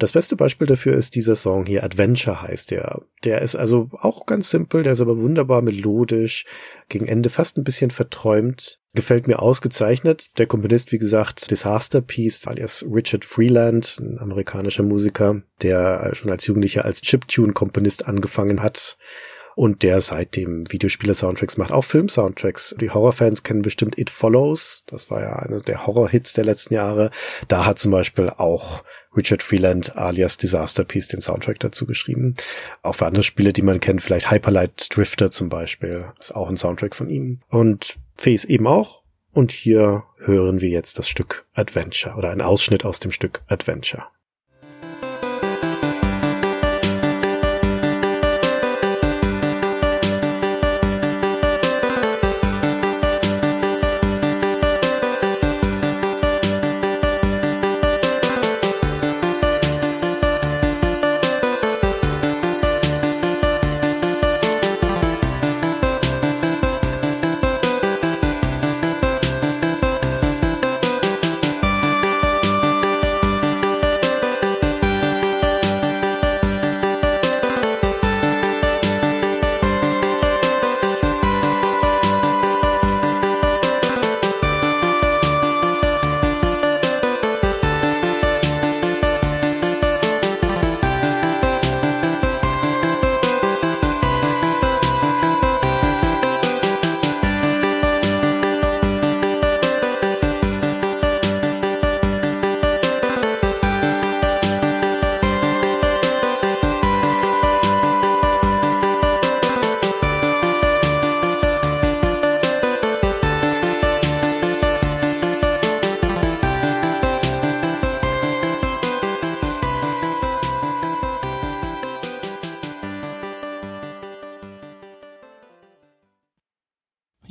[0.00, 3.02] Das beste Beispiel dafür ist dieser Song hier, Adventure heißt der.
[3.22, 6.46] Der ist also auch ganz simpel, der ist aber wunderbar melodisch,
[6.88, 10.28] gegen Ende fast ein bisschen verträumt, gefällt mir ausgezeichnet.
[10.38, 16.46] Der Komponist, wie gesagt, Disaster Piece, alias Richard Freeland, ein amerikanischer Musiker, der schon als
[16.46, 18.96] Jugendlicher als Chiptune-Komponist angefangen hat
[19.54, 22.74] und der seitdem Videospieler-Soundtracks macht, auch Film-Soundtracks.
[22.80, 27.10] Die Horrorfans kennen bestimmt It Follows, das war ja einer der Horror-Hits der letzten Jahre.
[27.48, 28.82] Da hat zum Beispiel auch
[29.16, 32.36] Richard Freeland alias Disaster Piece den Soundtrack dazu geschrieben.
[32.82, 36.56] Auch für andere Spiele, die man kennt, vielleicht Hyperlight Drifter zum Beispiel, ist auch ein
[36.56, 37.40] Soundtrack von ihm.
[37.48, 39.02] Und Face eben auch.
[39.32, 44.06] Und hier hören wir jetzt das Stück Adventure oder ein Ausschnitt aus dem Stück Adventure.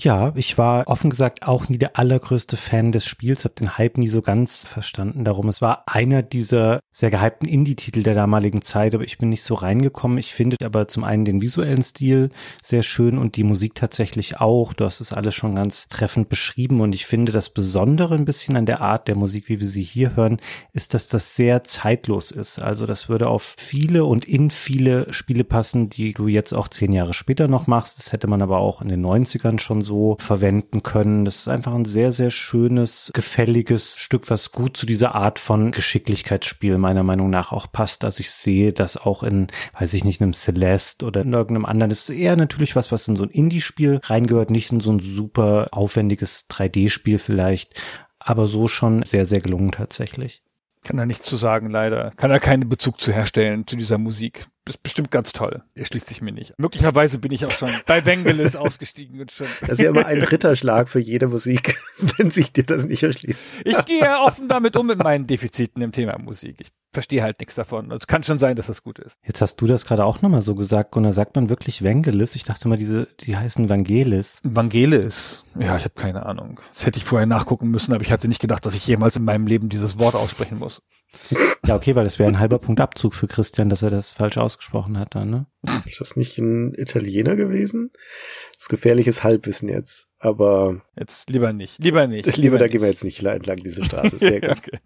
[0.10, 3.98] Ja, ich war offen gesagt auch nie der allergrößte Fan des Spiels, habe den Hype
[3.98, 5.26] nie so ganz verstanden.
[5.26, 9.44] Darum, es war einer dieser sehr gehypten Indie-Titel der damaligen Zeit, aber ich bin nicht
[9.44, 10.18] so reingekommen.
[10.18, 12.30] Ich finde aber zum einen den visuellen Stil
[12.64, 14.72] sehr schön und die Musik tatsächlich auch.
[14.72, 18.56] Du hast es alles schon ganz treffend beschrieben und ich finde das Besondere ein bisschen
[18.56, 20.40] an der Art der Musik, wie wir sie hier hören,
[20.72, 22.60] ist, dass das sehr zeitlos ist.
[22.60, 26.94] Also das würde auf viele und in viele Spiele passen, die du jetzt auch zehn
[26.94, 28.00] Jahre später noch machst.
[28.00, 31.26] Das hätte man aber auch in den 90ern schon so verwenden können.
[31.26, 35.72] Das ist einfach ein sehr, sehr schönes, gefälliges Stück, was gut zu dieser Art von
[35.72, 38.06] Geschicklichkeitsspiel meiner Meinung nach auch passt.
[38.06, 39.48] Also ich sehe das auch in,
[39.80, 41.90] weiß ich nicht, einem Celeste oder in irgendeinem anderen.
[41.90, 45.00] Das ist eher natürlich was, was in so ein Indie-Spiel reingehört, nicht in so ein
[45.00, 47.74] super aufwendiges 3D-Spiel vielleicht,
[48.20, 50.44] aber so schon sehr, sehr gelungen tatsächlich.
[50.84, 52.12] Kann da nichts zu sagen, leider.
[52.16, 54.46] Kann da keinen Bezug zu herstellen, zu dieser Musik.
[54.66, 55.64] Das ist bestimmt ganz toll.
[55.76, 56.54] Erschließt sich mir nicht.
[56.58, 59.48] Möglicherweise bin ich auch schon bei Wengelis ausgestiegen und schon.
[59.62, 61.78] Das ist ja immer ein Ritterschlag für jede Musik,
[62.18, 63.44] wenn sich dir das nicht erschließt.
[63.66, 66.58] Ich gehe offen damit um mit meinen Defiziten im Thema Musik.
[66.60, 67.92] Ich verstehe halt nichts davon.
[67.92, 69.18] Es kann schon sein, dass das gut ist.
[69.24, 71.14] Jetzt hast du das gerade auch nochmal so gesagt, Gunnar.
[71.14, 72.36] Sagt man wirklich Wengelis?
[72.36, 74.42] Ich dachte mal, diese, die heißen Vangelis.
[74.44, 75.44] Vangelis.
[75.60, 76.60] Ja, ich habe keine Ahnung.
[76.74, 79.24] Das hätte ich vorher nachgucken müssen, aber ich hatte nicht gedacht, dass ich jemals in
[79.26, 80.82] meinem Leben dieses Wort aussprechen muss.
[81.66, 84.38] Ja, okay, weil das wäre ein halber Punkt Abzug für Christian, dass er das falsch
[84.38, 85.46] ausgesprochen hat dann, ne?
[85.86, 87.92] Ist das nicht ein Italiener gewesen?
[88.54, 90.08] Das ist gefährliches Halbwissen jetzt.
[90.22, 91.82] Aber jetzt lieber nicht.
[91.82, 92.26] Lieber nicht.
[92.38, 92.72] Lieber, lieber da nicht.
[92.74, 94.20] gehen wir jetzt nicht entlang diese Straße.
[94.20, 94.52] Sehr gut.
[94.52, 94.78] okay.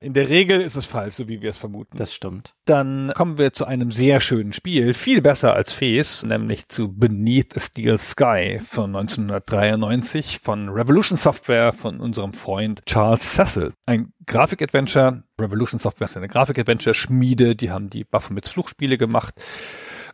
[0.00, 1.96] In der Regel ist es falsch, so wie wir es vermuten.
[1.96, 2.54] Das stimmt.
[2.64, 7.56] Dann kommen wir zu einem sehr schönen Spiel, viel besser als Fes, nämlich zu Beneath
[7.56, 13.72] a Steel Sky von 1993 von Revolution Software von unserem Freund Charles Cecil.
[13.86, 15.24] Ein Grafik-Adventure.
[15.40, 19.34] Revolution Software ist eine Grafik-Adventure-Schmiede, die haben die Baphomets Fluchspiele gemacht.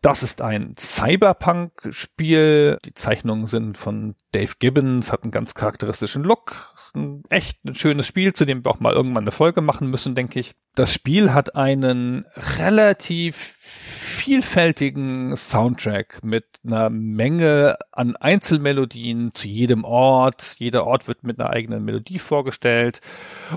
[0.01, 2.79] Das ist ein Cyberpunk-Spiel.
[2.87, 6.73] Die Zeichnungen sind von Dave Gibbons, hat einen ganz charakteristischen Look.
[6.95, 10.15] Ein echt ein schönes Spiel, zu dem wir auch mal irgendwann eine Folge machen müssen,
[10.15, 10.55] denke ich.
[10.77, 12.27] Das Spiel hat einen
[12.59, 20.57] relativ vielfältigen Soundtrack mit einer Menge an Einzelmelodien zu jedem Ort.
[20.59, 23.01] Jeder Ort wird mit einer eigenen Melodie vorgestellt.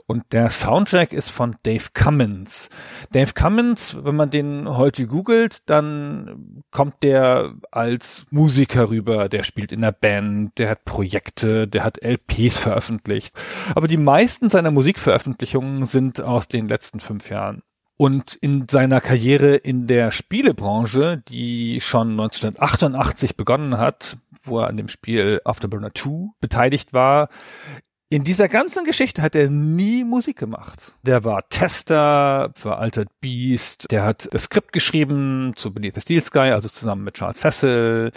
[0.05, 2.69] Und der Soundtrack ist von Dave Cummins.
[3.11, 9.27] Dave Cummins, wenn man den heute googelt, dann kommt der als Musiker rüber.
[9.27, 13.35] Der spielt in der Band, der hat Projekte, der hat LPs veröffentlicht.
[13.75, 17.63] Aber die meisten seiner Musikveröffentlichungen sind aus den letzten fünf Jahren.
[17.97, 24.77] Und in seiner Karriere in der Spielebranche, die schon 1988 begonnen hat, wo er an
[24.77, 27.29] dem Spiel Afterburner 2 beteiligt war,
[28.11, 30.93] in dieser ganzen Geschichte hat er nie Musik gemacht.
[31.03, 36.21] Der war Tester für Altered Beast, der hat das Skript geschrieben zu Beneath the Steel
[36.21, 38.11] Sky, also zusammen mit Charles Cecil.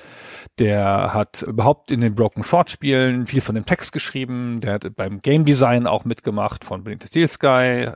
[0.58, 4.60] Der hat überhaupt in den Broken Sword Spielen viel von dem Text geschrieben.
[4.60, 7.90] Der hat beim Game Design auch mitgemacht von Beneath the Steel Sky,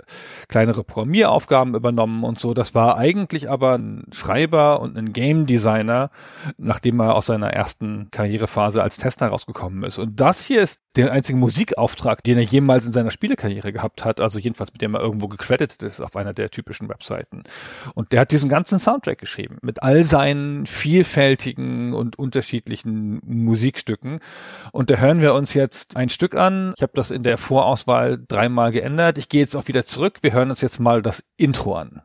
[0.49, 2.53] kleinere Programmieraufgaben übernommen und so.
[2.53, 6.11] Das war eigentlich aber ein Schreiber und ein Game Designer,
[6.59, 9.97] nachdem er aus seiner ersten Karrierephase als Tester rausgekommen ist.
[9.97, 11.39] Und das hier ist der einzige
[11.87, 15.29] Musikauftrag, den er jemals in seiner Spielekarriere gehabt hat, also jedenfalls mit dem er irgendwo
[15.29, 17.45] gecredited ist auf einer der typischen Webseiten.
[17.95, 24.21] Und der hat diesen ganzen Soundtrack geschrieben mit all seinen vielfältigen und unterschiedlichen Musikstücken.
[24.73, 26.75] Und da hören wir uns jetzt ein Stück an.
[26.77, 29.19] Ich habe das in der Vorauswahl dreimal geändert.
[29.19, 30.19] Ich gehe jetzt auch wieder zurück.
[30.23, 32.03] Wir hören uns jetzt mal das Intro an.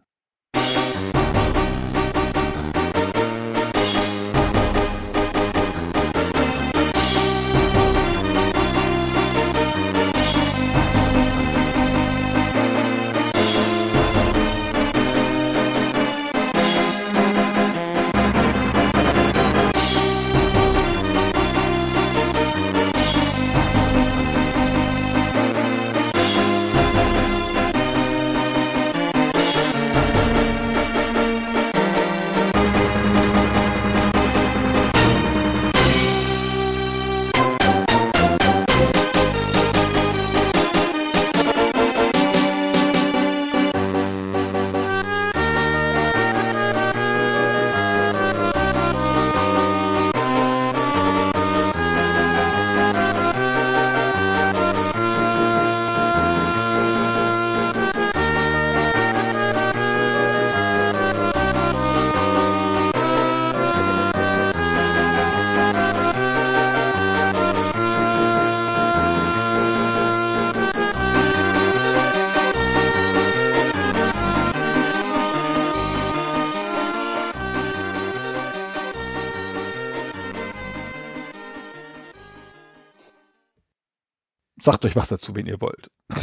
[84.61, 85.89] Sagt euch was dazu, wenn ihr wollt.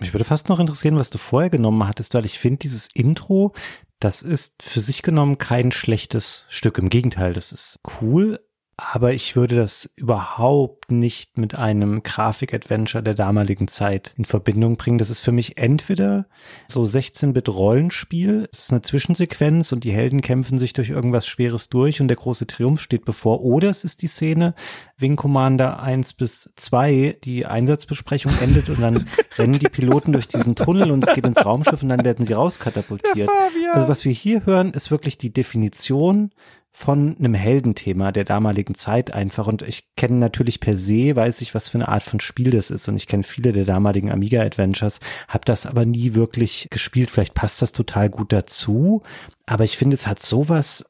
[0.00, 3.52] Mich würde fast noch interessieren, was du vorher genommen hattest, weil ich finde, dieses Intro,
[3.98, 6.78] das ist für sich genommen kein schlechtes Stück.
[6.78, 8.40] Im Gegenteil, das ist cool,
[8.80, 14.98] aber ich würde das überhaupt nicht mit einem Grafik-Adventure der damaligen Zeit in Verbindung bringen.
[14.98, 16.26] Das ist für mich entweder
[16.68, 22.00] so 16-Bit-Rollenspiel, es ist eine Zwischensequenz und die Helden kämpfen sich durch irgendwas Schweres durch
[22.00, 24.54] und der große Triumph steht bevor, oder es ist die Szene
[24.96, 29.08] Wing Commander 1 bis 2, die Einsatzbesprechung endet und dann
[29.38, 32.32] rennen die Piloten durch diesen Tunnel und es geht ins Raumschiff und dann werden sie
[32.32, 33.28] rauskatapultiert.
[33.72, 36.30] Also was wir hier hören, ist wirklich die Definition
[36.78, 39.48] von einem Heldenthema der damaligen Zeit einfach.
[39.48, 42.70] Und ich kenne natürlich per se, weiß ich, was für eine Art von Spiel das
[42.70, 42.86] ist.
[42.86, 47.10] Und ich kenne viele der damaligen Amiga Adventures, habe das aber nie wirklich gespielt.
[47.10, 49.02] Vielleicht passt das total gut dazu.
[49.44, 50.84] Aber ich finde, es hat sowas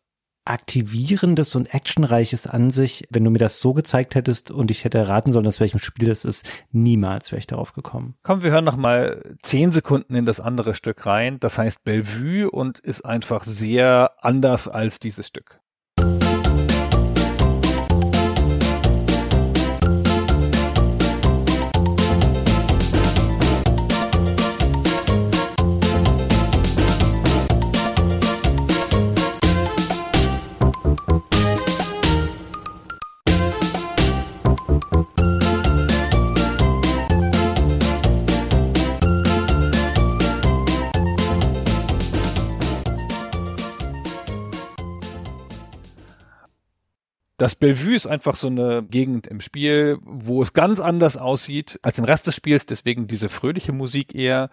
[0.45, 3.07] aktivierendes und actionreiches an sich.
[3.09, 6.09] Wenn du mir das so gezeigt hättest und ich hätte erraten sollen, aus welchem Spiel
[6.09, 8.15] das ist, niemals wäre ich darauf gekommen.
[8.23, 11.41] Komm, wir hören noch mal zehn Sekunden in das andere Stück rein.
[11.41, 15.61] Das heißt Bellevue und ist einfach sehr anders als dieses Stück.
[47.39, 51.97] Das Bellevue ist einfach so eine Gegend im Spiel, wo es ganz anders aussieht als
[51.97, 54.51] im Rest des Spiels, deswegen diese fröhliche Musik eher.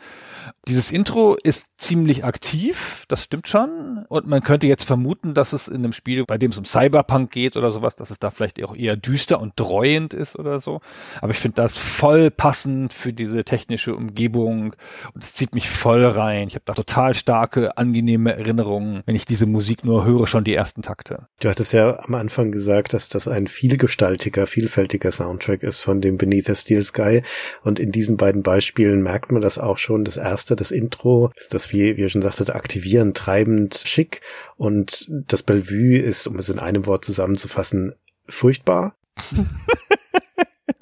[0.67, 4.05] Dieses Intro ist ziemlich aktiv, das stimmt schon.
[4.07, 7.31] Und man könnte jetzt vermuten, dass es in einem Spiel, bei dem es um Cyberpunk
[7.31, 10.79] geht oder sowas, dass es da vielleicht auch eher düster und dreuend ist oder so.
[11.21, 14.75] Aber ich finde das voll passend für diese technische Umgebung
[15.15, 16.49] und es zieht mich voll rein.
[16.49, 20.53] Ich habe da total starke, angenehme Erinnerungen, wenn ich diese Musik nur höre, schon die
[20.53, 21.27] ersten Takte.
[21.39, 26.17] Du hattest ja am Anfang gesagt, dass das ein vielgestaltiger, vielfältiger Soundtrack ist von dem
[26.17, 27.23] Beneath the Steel Sky.
[27.63, 30.03] Und in diesen beiden Beispielen merkt man das auch schon.
[30.05, 34.21] Das erste, das Intro, ist das, wie, wie ihr schon sagtet, aktivierend, treibend, schick.
[34.57, 37.93] Und das Bellevue ist, um es in einem Wort zusammenzufassen,
[38.27, 38.95] furchtbar.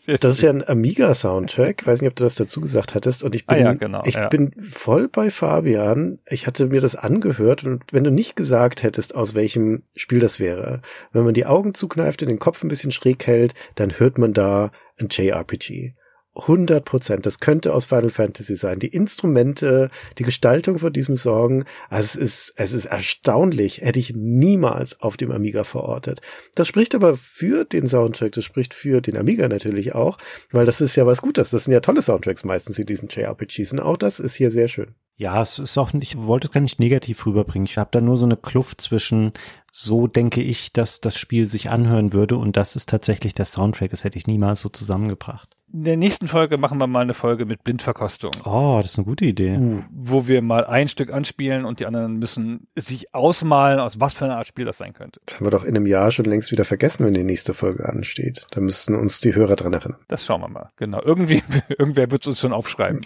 [0.06, 1.86] Das ist ja ein Amiga-Soundtrack.
[1.88, 3.24] Weiß nicht, ob du das dazu gesagt hattest.
[3.24, 4.28] Und ich bin, ah ja, genau, ich ja.
[4.28, 6.20] bin voll bei Fabian.
[6.28, 10.40] Ich hatte mir das angehört und wenn du nicht gesagt hättest, aus welchem Spiel das
[10.40, 10.82] wäre,
[11.12, 14.34] wenn man die Augen zukneift und den Kopf ein bisschen schräg hält, dann hört man
[14.34, 15.94] da ein JRPG.
[16.36, 17.26] 100 Prozent.
[17.26, 18.80] Das könnte aus Final Fantasy sein.
[18.80, 23.82] Die Instrumente, die Gestaltung von diesem Song, also es ist, es ist erstaunlich.
[23.82, 26.22] Hätte ich niemals auf dem Amiga verortet.
[26.56, 28.32] Das spricht aber für den Soundtrack.
[28.32, 30.18] Das spricht für den Amiga natürlich auch,
[30.52, 31.52] weil das ist ja was Gutes.
[31.52, 34.68] Das sind ja tolle Soundtracks meistens in diesen JRPGs und auch das ist hier sehr
[34.68, 34.96] schön.
[35.16, 37.68] Ja, es ist auch ich wollte es gar nicht negativ rüberbringen.
[37.68, 39.34] Ich habe da nur so eine Kluft zwischen,
[39.76, 43.90] so denke ich, dass das Spiel sich anhören würde und das ist tatsächlich der Soundtrack.
[43.90, 45.58] Das hätte ich niemals so zusammengebracht.
[45.74, 48.34] In der nächsten Folge machen wir mal eine Folge mit Blindverkostung.
[48.46, 49.58] Oh, das ist eine gute Idee.
[49.58, 49.82] Uh.
[49.92, 54.26] Wo wir mal ein Stück anspielen und die anderen müssen sich ausmalen, aus was für
[54.26, 55.20] eine Art Spiel das sein könnte.
[55.26, 57.90] Das haben wir doch in einem Jahr schon längst wieder vergessen, wenn die nächste Folge
[57.90, 58.46] ansteht.
[58.52, 59.98] Da müssten uns die Hörer dran erinnern.
[60.08, 60.70] Das schauen wir mal.
[60.76, 61.02] Genau.
[61.02, 63.02] Irgendwie, irgendwer wird es uns schon aufschreiben.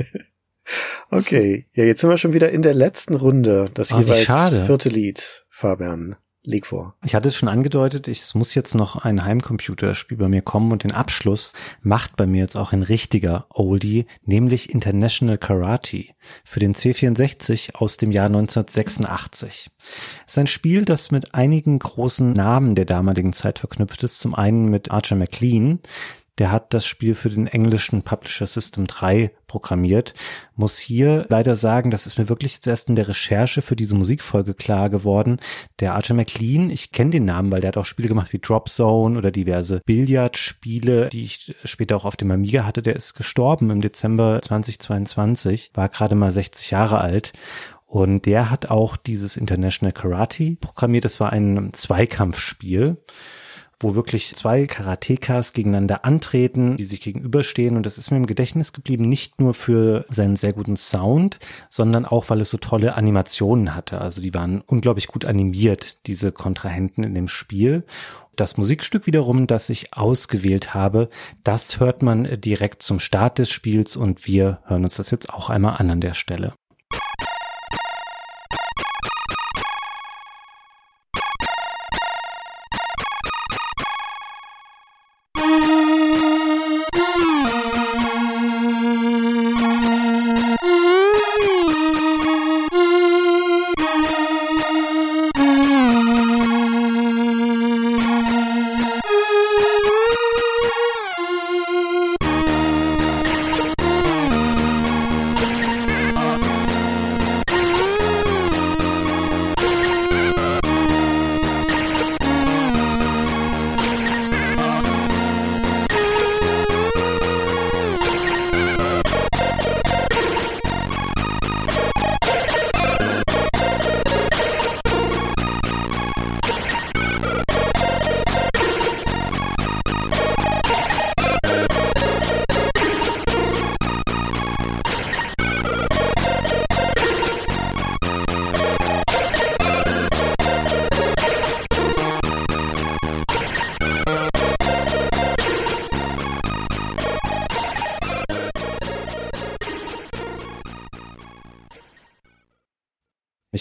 [1.10, 1.66] okay.
[1.74, 3.66] Ja, jetzt sind wir schon wieder in der letzten Runde.
[3.74, 5.44] Das Oh, wie jeweils vierte Lied.
[5.58, 6.94] Fabian, leg vor.
[7.04, 10.70] Ich hatte es schon angedeutet, ich, es muss jetzt noch ein Heimcomputerspiel bei mir kommen
[10.70, 11.52] und den Abschluss
[11.82, 16.04] macht bei mir jetzt auch ein richtiger Oldie, nämlich International Karate
[16.44, 19.68] für den C64 aus dem Jahr 1986.
[20.28, 24.20] Es ist ein Spiel, das mit einigen großen Namen der damaligen Zeit verknüpft ist.
[24.20, 25.80] Zum einen mit Archer McLean,
[26.38, 30.14] der hat das Spiel für den englischen Publisher System 3 programmiert.
[30.54, 33.96] Muss hier leider sagen, das ist mir wirklich jetzt erst in der Recherche für diese
[33.96, 35.40] Musikfolge klar geworden.
[35.80, 38.68] Der Archer McLean, ich kenne den Namen, weil der hat auch Spiele gemacht wie Drop
[38.68, 42.82] Zone oder diverse Billardspiele, die ich später auch auf dem Amiga hatte.
[42.82, 47.32] Der ist gestorben im Dezember 2022, war gerade mal 60 Jahre alt.
[47.86, 51.06] Und der hat auch dieses International Karate programmiert.
[51.06, 52.98] Das war ein Zweikampfspiel
[53.80, 57.76] wo wirklich zwei Karatekas gegeneinander antreten, die sich gegenüberstehen.
[57.76, 62.04] Und das ist mir im Gedächtnis geblieben, nicht nur für seinen sehr guten Sound, sondern
[62.04, 64.00] auch, weil es so tolle Animationen hatte.
[64.00, 67.84] Also die waren unglaublich gut animiert, diese Kontrahenten in dem Spiel.
[68.34, 71.08] Das Musikstück wiederum, das ich ausgewählt habe,
[71.42, 75.50] das hört man direkt zum Start des Spiels und wir hören uns das jetzt auch
[75.50, 76.54] einmal an an der Stelle.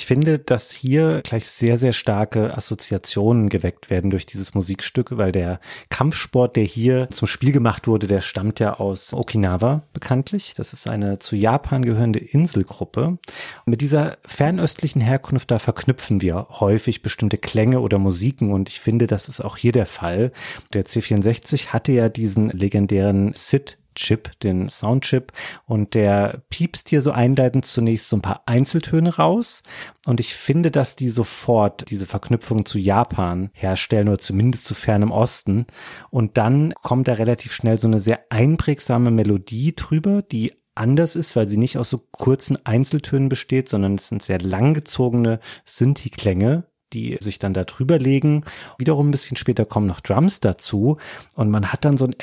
[0.08, 5.60] Finde, dass hier gleich sehr, sehr starke Assoziationen geweckt werden durch dieses Musikstück, weil der
[5.90, 10.54] Kampfsport, der hier zum Spiel gemacht wurde, der stammt ja aus Okinawa bekanntlich.
[10.56, 13.02] Das ist eine zu Japan gehörende Inselgruppe.
[13.08, 13.20] Und
[13.66, 19.08] mit dieser fernöstlichen Herkunft, da verknüpfen wir häufig bestimmte Klänge oder Musiken und ich finde,
[19.08, 20.32] das ist auch hier der Fall.
[20.74, 25.34] Der C64 hatte ja diesen legendären Sid Chip, den Soundchip,
[25.66, 29.64] und der piepst hier so einleitend zunächst so ein paar Einzeltöne raus.
[30.06, 35.12] Und ich finde, dass die sofort diese Verknüpfung zu Japan herstellen oder zumindest zu fernem
[35.12, 35.66] Osten.
[36.10, 41.36] Und dann kommt da relativ schnell so eine sehr einprägsame Melodie drüber, die anders ist,
[41.36, 47.18] weil sie nicht aus so kurzen Einzeltönen besteht, sondern es sind sehr langgezogene Synthi-Klänge, die
[47.20, 48.44] sich dann da drüber legen.
[48.78, 50.98] Wiederum ein bisschen später kommen noch Drums dazu
[51.36, 52.16] und man hat dann so ein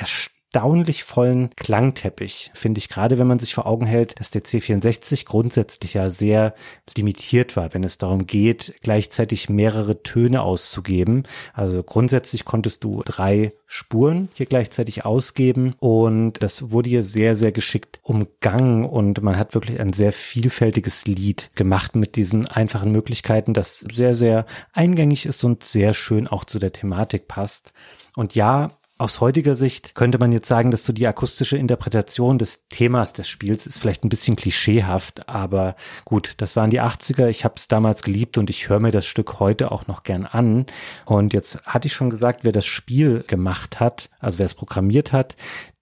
[0.55, 5.25] erstaunlich vollen Klangteppich, finde ich, gerade wenn man sich vor Augen hält, dass der C64
[5.25, 6.53] grundsätzlich ja sehr
[6.95, 11.23] limitiert war, wenn es darum geht, gleichzeitig mehrere Töne auszugeben.
[11.53, 17.51] Also grundsätzlich konntest du drei Spuren hier gleichzeitig ausgeben und das wurde hier sehr, sehr
[17.51, 23.53] geschickt umgangen und man hat wirklich ein sehr vielfältiges Lied gemacht mit diesen einfachen Möglichkeiten,
[23.53, 27.73] das sehr, sehr eingängig ist und sehr schön auch zu der Thematik passt.
[28.15, 32.67] Und ja, aus heutiger Sicht könnte man jetzt sagen, dass so die akustische Interpretation des
[32.69, 35.75] Themas des Spiels ist vielleicht ein bisschen klischeehaft, aber
[36.05, 39.05] gut, das waren die 80er, ich habe es damals geliebt und ich höre mir das
[39.05, 40.65] Stück heute auch noch gern an.
[41.05, 45.11] Und jetzt hatte ich schon gesagt, wer das Spiel gemacht hat, also wer es programmiert
[45.11, 45.35] hat,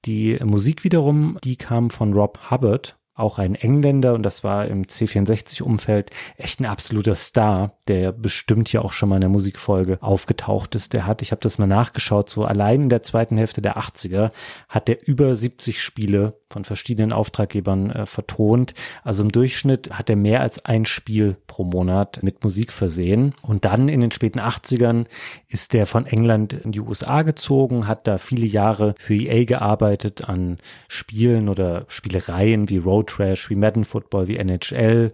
[0.06, 4.84] die Musik wiederum, die kam von Rob Hubbard auch ein Engländer und das war im
[4.84, 10.74] C64-Umfeld echt ein absoluter Star, der bestimmt ja auch schon mal in der Musikfolge aufgetaucht
[10.76, 10.94] ist.
[10.94, 14.32] Der hat, ich habe das mal nachgeschaut, so allein in der zweiten Hälfte der 80er
[14.68, 18.74] hat der über 70 Spiele von verschiedenen Auftraggebern äh, vertont.
[19.04, 23.36] Also im Durchschnitt hat er mehr als ein Spiel pro Monat mit Musik versehen.
[23.42, 25.06] Und dann in den späten 80ern
[25.54, 30.28] ist der von England in die USA gezogen, hat da viele Jahre für EA gearbeitet
[30.28, 35.14] an Spielen oder Spielereien wie Road Trash, wie Madden Football, wie NHL,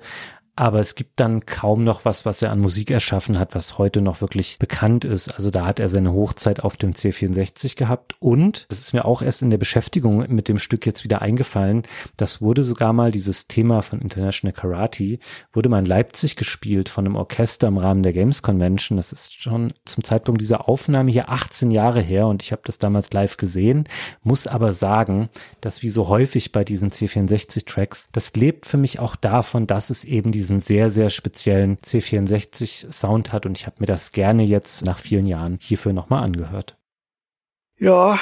[0.60, 4.01] aber es gibt dann kaum noch was, was er an Musik erschaffen hat, was heute
[4.01, 5.34] noch wirklich bekannt ist.
[5.34, 9.22] Also da hat er seine Hochzeit auf dem C64 gehabt und das ist mir auch
[9.22, 11.84] erst in der Beschäftigung mit dem Stück jetzt wieder eingefallen.
[12.18, 15.20] Das wurde sogar mal dieses Thema von International Karate
[15.53, 18.97] wurde mal in Leipzig gespielt von einem Orchester im Rahmen der Games Convention.
[18.97, 22.80] Das ist schon zum Zeitpunkt dieser Aufnahme hier 18 Jahre her und ich habe das
[22.80, 23.86] damals live gesehen,
[24.24, 25.30] muss aber sagen,
[25.62, 29.89] dass wie so häufig bei diesen C64 Tracks, das lebt für mich auch davon, dass
[29.89, 34.12] es eben diese diesen sehr, sehr speziellen C64 Sound hat und ich habe mir das
[34.12, 36.76] gerne jetzt nach vielen Jahren hierfür nochmal angehört.
[37.78, 38.20] Ja,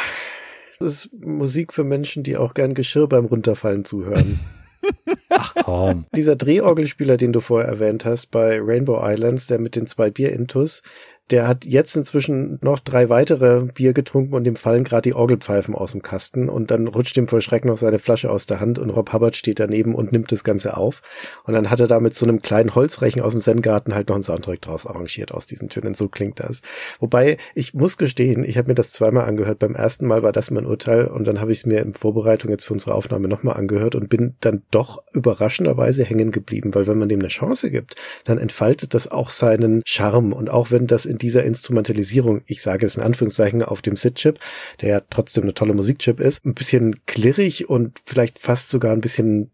[0.80, 4.40] das ist Musik für Menschen, die auch gern Geschirr beim Runterfallen zuhören.
[5.30, 6.06] Ach komm.
[6.16, 10.84] Dieser Drehorgelspieler, den du vorher erwähnt hast bei Rainbow Islands, der mit den zwei Bier-Intus,
[11.32, 15.76] der hat jetzt inzwischen noch drei weitere Bier getrunken und dem fallen gerade die Orgelpfeifen
[15.76, 18.80] aus dem Kasten und dann rutscht ihm vor Schreck noch seine Flasche aus der Hand
[18.80, 21.02] und Rob Hubbard steht daneben und nimmt das Ganze auf.
[21.44, 24.16] Und dann hat er da mit so einem kleinen Holzrechen aus dem Zen-Garten halt noch
[24.16, 25.94] einen Soundtrack draus arrangiert aus diesen Tönen.
[25.94, 26.62] So klingt das.
[27.00, 29.60] Wobei, ich muss gestehen, ich habe mir das zweimal angehört.
[29.60, 32.52] Beim ersten Mal war das mein Urteil und dann habe ich es mir in Vorbereitung
[32.52, 36.98] jetzt für unsere Aufnahme nochmal angehört und bin dann doch überraschenderweise hängen geblieben, weil wenn
[36.98, 41.06] man dem eine Chance gibt, dann entfaltet das auch seinen Charme und auch wenn das
[41.06, 44.40] in in dieser Instrumentalisierung, ich sage es in Anführungszeichen, auf dem SID-Chip,
[44.82, 49.02] der ja trotzdem eine tolle Musikchip ist, ein bisschen klirrig und vielleicht fast sogar ein
[49.02, 49.52] bisschen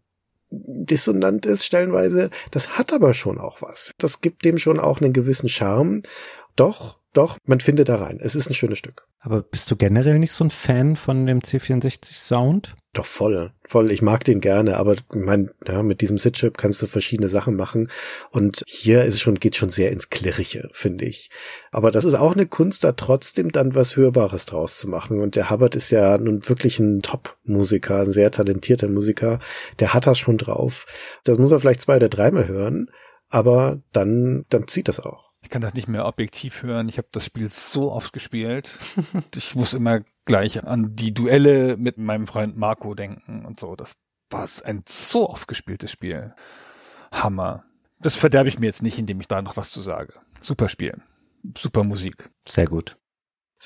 [0.50, 2.30] dissonant ist stellenweise.
[2.50, 3.92] Das hat aber schon auch was.
[3.98, 6.02] Das gibt dem schon auch einen gewissen Charme.
[6.54, 8.18] Doch, doch, man findet da rein.
[8.20, 9.06] Es ist ein schönes Stück.
[9.20, 12.76] Aber bist du generell nicht so ein Fan von dem C64 Sound?
[12.94, 13.90] Doch voll, voll.
[13.90, 17.90] Ich mag den gerne, aber mein, ja, mit diesem Sit-Chip kannst du verschiedene Sachen machen.
[18.30, 21.28] Und hier ist es schon, geht schon sehr ins Klirrige, finde ich.
[21.72, 25.20] Aber das ist auch eine Kunst, da trotzdem dann was Hörbares draus zu machen.
[25.20, 29.40] Und der Hubbard ist ja nun wirklich ein Top-Musiker, ein sehr talentierter Musiker.
[29.80, 30.86] Der hat das schon drauf.
[31.24, 32.90] Das muss er vielleicht zwei oder dreimal hören,
[33.28, 35.33] aber dann, dann zieht das auch.
[35.44, 36.88] Ich kann das nicht mehr objektiv hören.
[36.88, 38.78] Ich habe das Spiel so oft gespielt.
[39.36, 43.76] ich muss immer gleich an die Duelle mit meinem Freund Marco denken und so.
[43.76, 43.94] Das
[44.30, 46.34] war ein so oft gespieltes Spiel.
[47.12, 47.64] Hammer.
[48.00, 50.14] Das verderbe ich mir jetzt nicht, indem ich da noch was zu sage.
[50.40, 50.96] Super Spiel.
[51.56, 52.30] Super Musik.
[52.48, 52.96] Sehr gut.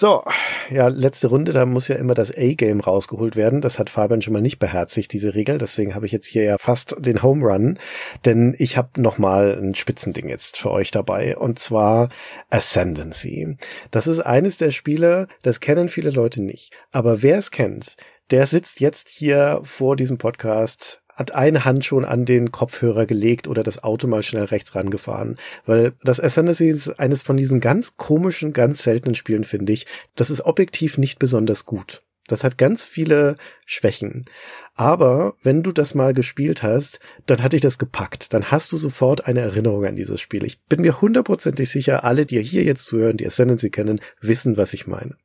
[0.00, 0.22] So,
[0.70, 3.60] ja, letzte Runde, da muss ja immer das A-Game rausgeholt werden.
[3.60, 5.58] Das hat Fabian schon mal nicht beherzigt, diese Regel.
[5.58, 7.80] Deswegen habe ich jetzt hier ja fast den Home Run,
[8.24, 12.10] denn ich habe noch mal ein Spitzending jetzt für euch dabei und zwar
[12.48, 13.56] Ascendancy.
[13.90, 16.72] Das ist eines der Spiele, das kennen viele Leute nicht.
[16.92, 17.96] Aber wer es kennt,
[18.30, 23.48] der sitzt jetzt hier vor diesem Podcast hat eine Hand schon an den Kopfhörer gelegt
[23.48, 25.34] oder das Auto mal schnell rechts rangefahren.
[25.66, 29.86] Weil das Ascendancy ist eines von diesen ganz komischen, ganz seltenen Spielen, finde ich.
[30.14, 32.02] Das ist objektiv nicht besonders gut.
[32.28, 33.36] Das hat ganz viele
[33.66, 34.26] Schwächen.
[34.74, 38.32] Aber wenn du das mal gespielt hast, dann hat dich das gepackt.
[38.32, 40.44] Dann hast du sofort eine Erinnerung an dieses Spiel.
[40.44, 44.72] Ich bin mir hundertprozentig sicher, alle, die hier jetzt zuhören, die Ascendancy kennen, wissen, was
[44.72, 45.16] ich meine.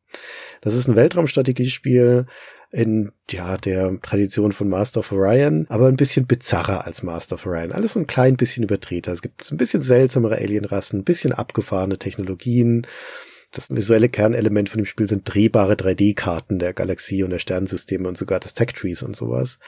[0.62, 2.26] Das ist ein Weltraumstrategiespiel
[2.74, 7.46] in ja der Tradition von Master of Orion, aber ein bisschen bizarrer als Master of
[7.46, 7.72] Orion.
[7.72, 9.12] Alles so ein klein bisschen überdrehter.
[9.12, 12.88] Es gibt so ein bisschen seltsamere Alienrassen, ein bisschen abgefahrene Technologien.
[13.52, 18.18] Das visuelle Kernelement von dem Spiel sind drehbare 3D-Karten der Galaxie und der Sternensysteme und
[18.18, 19.60] sogar des Tech Trees und sowas.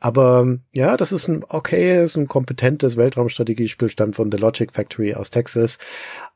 [0.00, 5.12] Aber ja, das ist ein okay, ist ein kompetentes Weltraumstrategiespiel, stammt von The Logic Factory
[5.12, 5.76] aus Texas.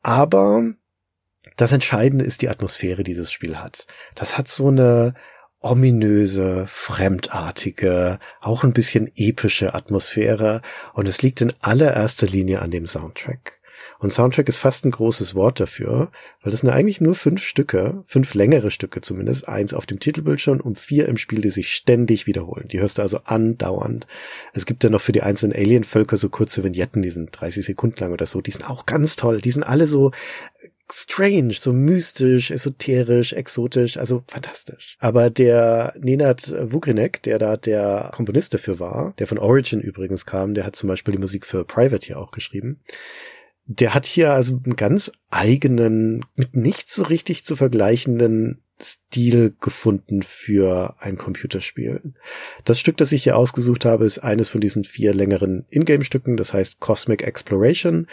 [0.03, 0.71] Aber
[1.57, 3.87] das Entscheidende ist die Atmosphäre, die dieses Spiel hat.
[4.13, 5.15] Das hat so eine
[5.61, 10.61] ominöse, fremdartige, auch ein bisschen epische Atmosphäre
[10.93, 13.61] und es liegt in allererster Linie an dem Soundtrack.
[14.01, 16.11] Und Soundtrack ist fast ein großes Wort dafür,
[16.41, 20.59] weil das sind eigentlich nur fünf Stücke, fünf längere Stücke zumindest, eins auf dem Titelbildschirm
[20.59, 22.67] und vier im Spiel, die sich ständig wiederholen.
[22.67, 24.07] Die hörst du also andauernd.
[24.53, 27.99] Es gibt ja noch für die einzelnen Alien-Völker so kurze Vignetten, die sind 30 Sekunden
[27.99, 28.41] lang oder so.
[28.41, 29.39] Die sind auch ganz toll.
[29.39, 30.11] Die sind alle so
[30.93, 34.97] strange, so mystisch, esoterisch, exotisch, also fantastisch.
[34.99, 40.53] Aber der Nenad Vugrinek, der da der Komponist dafür war, der von Origin übrigens kam,
[40.53, 42.81] der hat zum Beispiel die Musik für Private hier auch geschrieben.
[43.65, 50.23] Der hat hier also einen ganz eigenen, mit nicht so richtig zu vergleichenden Stil gefunden
[50.23, 52.01] für ein Computerspiel.
[52.65, 56.53] Das Stück, das ich hier ausgesucht habe, ist eines von diesen vier längeren Ingame-Stücken, das
[56.53, 58.07] heißt Cosmic Exploration.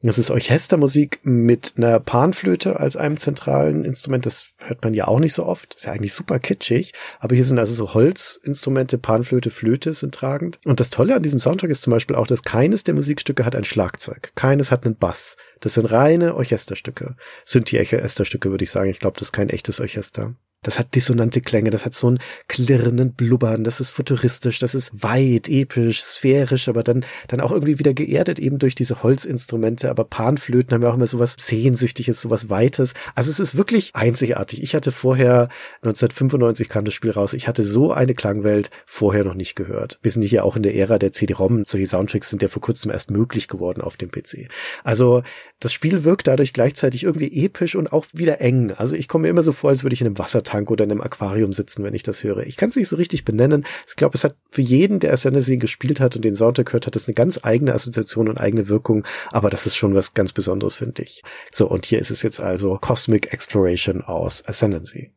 [0.00, 4.26] Das ist Orchestermusik mit einer Panflöte als einem zentralen Instrument.
[4.26, 5.74] Das hört man ja auch nicht so oft.
[5.74, 6.92] ist ja eigentlich super kitschig.
[7.18, 10.60] Aber hier sind also so Holzinstrumente, Panflöte, Flöte sind tragend.
[10.64, 13.56] Und das Tolle an diesem Soundtrack ist zum Beispiel auch, dass keines der Musikstücke hat
[13.56, 14.30] ein Schlagzeug.
[14.36, 15.36] Keines hat einen Bass.
[15.58, 17.16] Das sind reine Orchesterstücke.
[17.44, 18.90] Synthi-Orchesterstücke würde ich sagen.
[18.90, 20.36] Ich glaube, das ist kein echtes Orchester.
[20.62, 22.18] Das hat dissonante Klänge, das hat so einen
[22.48, 27.78] klirrenden Blubbern, das ist futuristisch, das ist weit, episch, sphärisch, aber dann, dann auch irgendwie
[27.78, 29.88] wieder geerdet eben durch diese Holzinstrumente.
[29.88, 32.94] Aber Panflöten haben ja auch immer sowas Sehnsüchtiges, sowas Weites.
[33.14, 34.60] Also es ist wirklich einzigartig.
[34.62, 35.48] Ich hatte vorher,
[35.82, 40.00] 1995 kam das Spiel raus, ich hatte so eine Klangwelt vorher noch nicht gehört.
[40.02, 41.64] Wir sind hier auch in der Ära der CD-ROM.
[41.66, 44.48] Solche Soundtracks sind ja vor kurzem erst möglich geworden auf dem PC.
[44.82, 45.22] Also
[45.60, 48.72] das Spiel wirkt dadurch gleichzeitig irgendwie episch und auch wieder eng.
[48.72, 50.18] Also ich komme mir immer so vor, als würde ich in einem
[50.48, 52.46] Wassertank oder in einem Aquarium sitzen, wenn ich das höre.
[52.46, 53.64] Ich kann es nicht so richtig benennen.
[53.86, 56.96] Ich glaube, es hat für jeden, der Ascendancy gespielt hat und den Soundtrack hört, hat
[56.96, 59.04] es eine ganz eigene Assoziation und eigene Wirkung.
[59.30, 61.22] Aber das ist schon was ganz Besonderes, finde ich.
[61.50, 65.12] So, und hier ist es jetzt also Cosmic Exploration aus Ascendancy.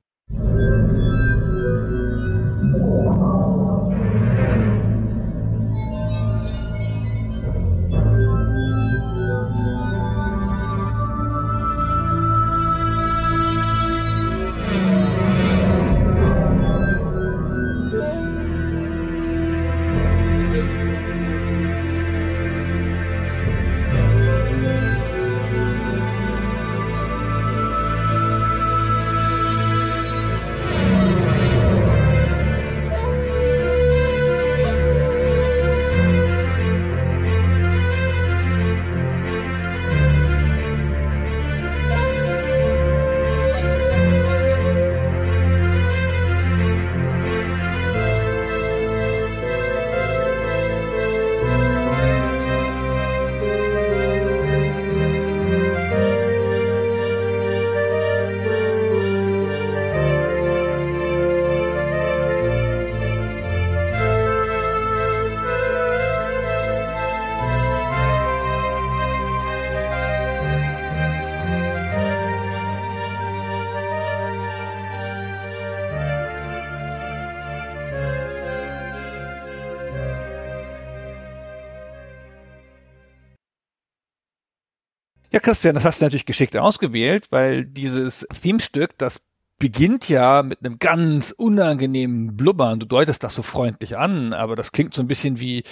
[85.51, 89.19] Christian, das hast du natürlich geschickt ausgewählt, weil dieses Themestück, das
[89.59, 92.79] beginnt ja mit einem ganz unangenehmen Blubbern.
[92.79, 95.63] Du deutest das so freundlich an, aber das klingt so ein bisschen wie,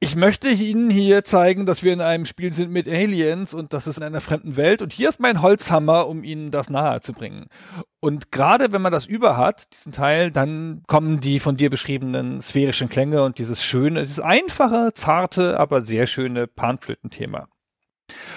[0.00, 3.86] ich möchte Ihnen hier zeigen, dass wir in einem Spiel sind mit Aliens und das
[3.86, 7.14] ist in einer fremden Welt und hier ist mein Holzhammer, um Ihnen das nahe zu
[7.14, 7.46] bringen.
[8.00, 12.38] Und gerade wenn man das über hat, diesen Teil, dann kommen die von dir beschriebenen
[12.38, 17.48] sphärischen Klänge und dieses schöne, dieses einfache, zarte, aber sehr schöne Panflötenthema.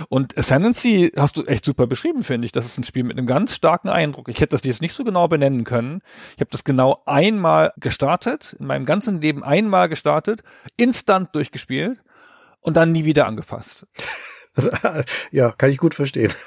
[0.09, 2.51] Und Ascendancy hast du echt super beschrieben, finde ich.
[2.51, 4.29] Das ist ein Spiel mit einem ganz starken Eindruck.
[4.29, 6.01] Ich hätte das jetzt nicht so genau benennen können.
[6.35, 10.43] Ich habe das genau einmal gestartet, in meinem ganzen Leben einmal gestartet,
[10.77, 11.99] instant durchgespielt
[12.61, 13.85] und dann nie wieder angefasst.
[14.55, 14.71] Also,
[15.31, 16.33] ja, kann ich gut verstehen.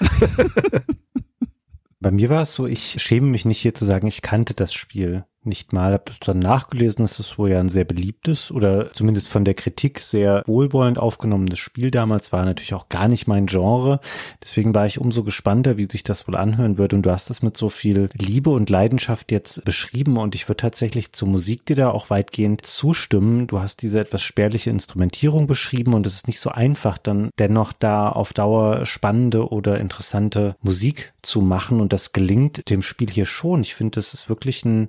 [2.01, 4.73] Bei mir war es so, ich schäme mich nicht hier zu sagen, ich kannte das
[4.73, 8.93] Spiel nicht mal, habe das dann nachgelesen, dass es wohl ja ein sehr beliebtes oder
[8.93, 13.47] zumindest von der Kritik sehr wohlwollend aufgenommenes Spiel damals war natürlich auch gar nicht mein
[13.47, 14.01] Genre.
[14.43, 16.93] Deswegen war ich umso gespannter, wie sich das wohl anhören wird.
[16.93, 20.61] Und du hast es mit so viel Liebe und Leidenschaft jetzt beschrieben und ich würde
[20.61, 23.47] tatsächlich zur Musik dir da auch weitgehend zustimmen.
[23.47, 27.73] Du hast diese etwas spärliche Instrumentierung beschrieben und es ist nicht so einfach, dann dennoch
[27.73, 33.27] da auf Dauer spannende oder interessante Musik zu machen und das gelingt dem Spiel hier
[33.27, 33.63] schon.
[33.63, 34.89] Ich finde, das ist wirklich ein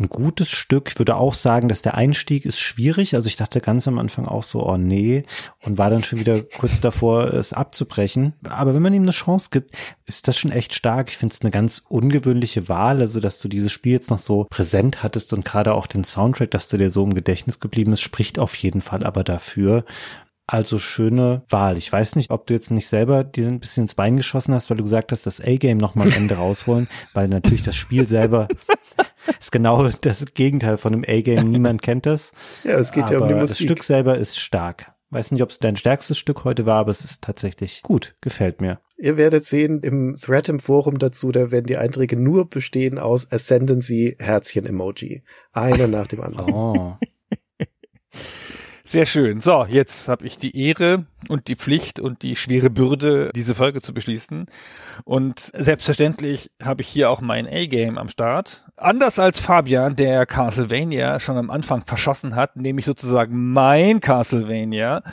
[0.00, 0.88] ein gutes Stück.
[0.88, 3.14] Ich würde auch sagen, dass der Einstieg ist schwierig.
[3.14, 5.24] Also ich dachte ganz am Anfang auch so, oh nee,
[5.62, 8.32] und war dann schon wieder kurz davor, es abzubrechen.
[8.48, 11.10] Aber wenn man ihm eine Chance gibt, ist das schon echt stark.
[11.10, 14.46] Ich finde es eine ganz ungewöhnliche Wahl, also dass du dieses Spiel jetzt noch so
[14.48, 18.00] präsent hattest und gerade auch den Soundtrack, dass du dir so im Gedächtnis geblieben ist,
[18.00, 19.84] spricht auf jeden Fall aber dafür.
[20.46, 21.76] Also schöne Wahl.
[21.76, 24.68] Ich weiß nicht, ob du jetzt nicht selber dir ein bisschen ins Bein geschossen hast,
[24.68, 28.48] weil du gesagt hast, das A-Game nochmal am Ende rausholen, weil natürlich das Spiel selber
[29.38, 31.50] ist genau das Gegenteil von einem A-Game.
[31.50, 32.32] Niemand kennt das.
[32.64, 33.48] Ja, es geht aber ja um die Musik.
[33.48, 34.92] Das Stück selber ist stark.
[35.10, 38.14] Weiß nicht, ob es dein stärkstes Stück heute war, aber es ist tatsächlich gut.
[38.20, 38.80] Gefällt mir.
[38.96, 43.30] Ihr werdet sehen, im Thread im Forum dazu, da werden die Einträge nur bestehen aus
[43.32, 45.22] Ascendancy Herzchen-Emoji.
[45.52, 46.52] Einer nach dem anderen.
[46.52, 46.96] Oh.
[48.90, 49.40] Sehr schön.
[49.40, 53.80] So, jetzt habe ich die Ehre und die Pflicht und die schwere Bürde, diese Folge
[53.80, 54.46] zu beschließen.
[55.04, 58.66] Und selbstverständlich habe ich hier auch mein A-Game am Start.
[58.76, 65.04] Anders als Fabian, der Castlevania schon am Anfang verschossen hat, nehme ich sozusagen mein Castlevania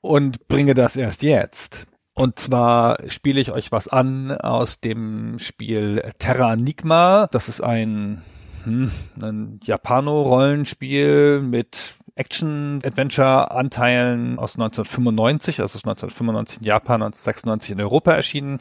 [0.00, 1.84] und bringe das erst jetzt.
[2.14, 7.28] Und zwar spiele ich euch was an aus dem Spiel Terra Enigma.
[7.30, 8.22] Das ist ein,
[8.64, 8.90] hm,
[9.20, 18.60] ein Japano-Rollenspiel mit Action-Adventure-Anteilen aus 1995, also aus 1995 in Japan, 1996 in Europa erschienen.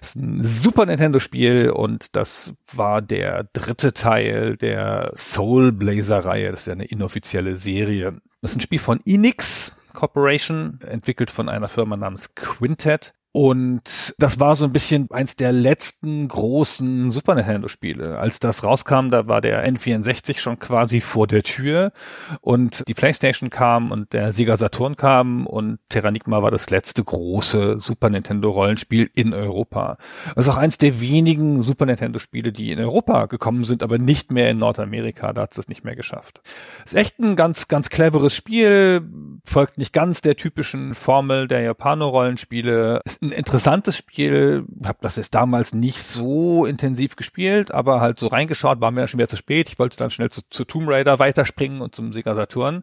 [0.00, 6.50] Ist ein Super Nintendo-Spiel und das war der dritte Teil der Soul Blazer-Reihe.
[6.50, 8.12] Das ist ja eine inoffizielle Serie.
[8.42, 13.14] Das ist ein Spiel von Enix Corporation, entwickelt von einer Firma namens Quintet.
[13.32, 18.18] Und das war so ein bisschen eins der letzten großen Super Nintendo Spiele.
[18.18, 21.92] Als das rauskam, da war der N64 schon quasi vor der Tür
[22.40, 27.78] und die PlayStation kam und der Sega Saturn kam und Terranigma war das letzte große
[27.78, 29.96] Super Nintendo Rollenspiel in Europa.
[30.34, 33.98] Das ist auch eins der wenigen Super Nintendo Spiele, die in Europa gekommen sind, aber
[33.98, 35.32] nicht mehr in Nordamerika.
[35.32, 36.40] Da hat es das nicht mehr geschafft.
[36.84, 39.02] Ist echt ein ganz, ganz cleveres Spiel,
[39.44, 43.02] folgt nicht ganz der typischen Formel der Japano-Rollenspiele.
[43.22, 44.64] Ein interessantes Spiel.
[44.84, 49.18] Habe das jetzt damals nicht so intensiv gespielt, aber halt so reingeschaut, war mir schon
[49.18, 49.68] wieder zu spät.
[49.68, 52.82] Ich wollte dann schnell zu, zu Tomb Raider weiterspringen und zum Sega Saturn.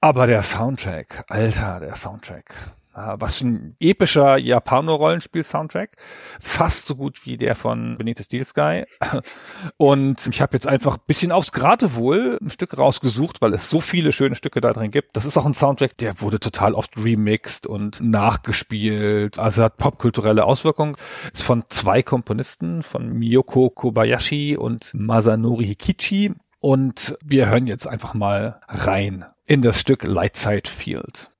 [0.00, 2.54] Aber der Soundtrack, Alter, der Soundtrack.
[2.96, 5.96] Ah, was ein epischer Japano-Rollenspiel-Soundtrack.
[6.38, 8.84] Fast so gut wie der von Benito Steel Sky.
[9.76, 14.12] Und ich habe jetzt einfach bisschen aufs Geratewohl ein Stück rausgesucht, weil es so viele
[14.12, 15.16] schöne Stücke da drin gibt.
[15.16, 19.40] Das ist auch ein Soundtrack, der wurde total oft remixed und nachgespielt.
[19.40, 20.94] Also hat popkulturelle Auswirkungen.
[21.32, 26.32] Ist von zwei Komponisten, von Miyoko Kobayashi und Masanori Hikichi.
[26.60, 31.32] Und wir hören jetzt einfach mal rein in das Stück Lightside Field.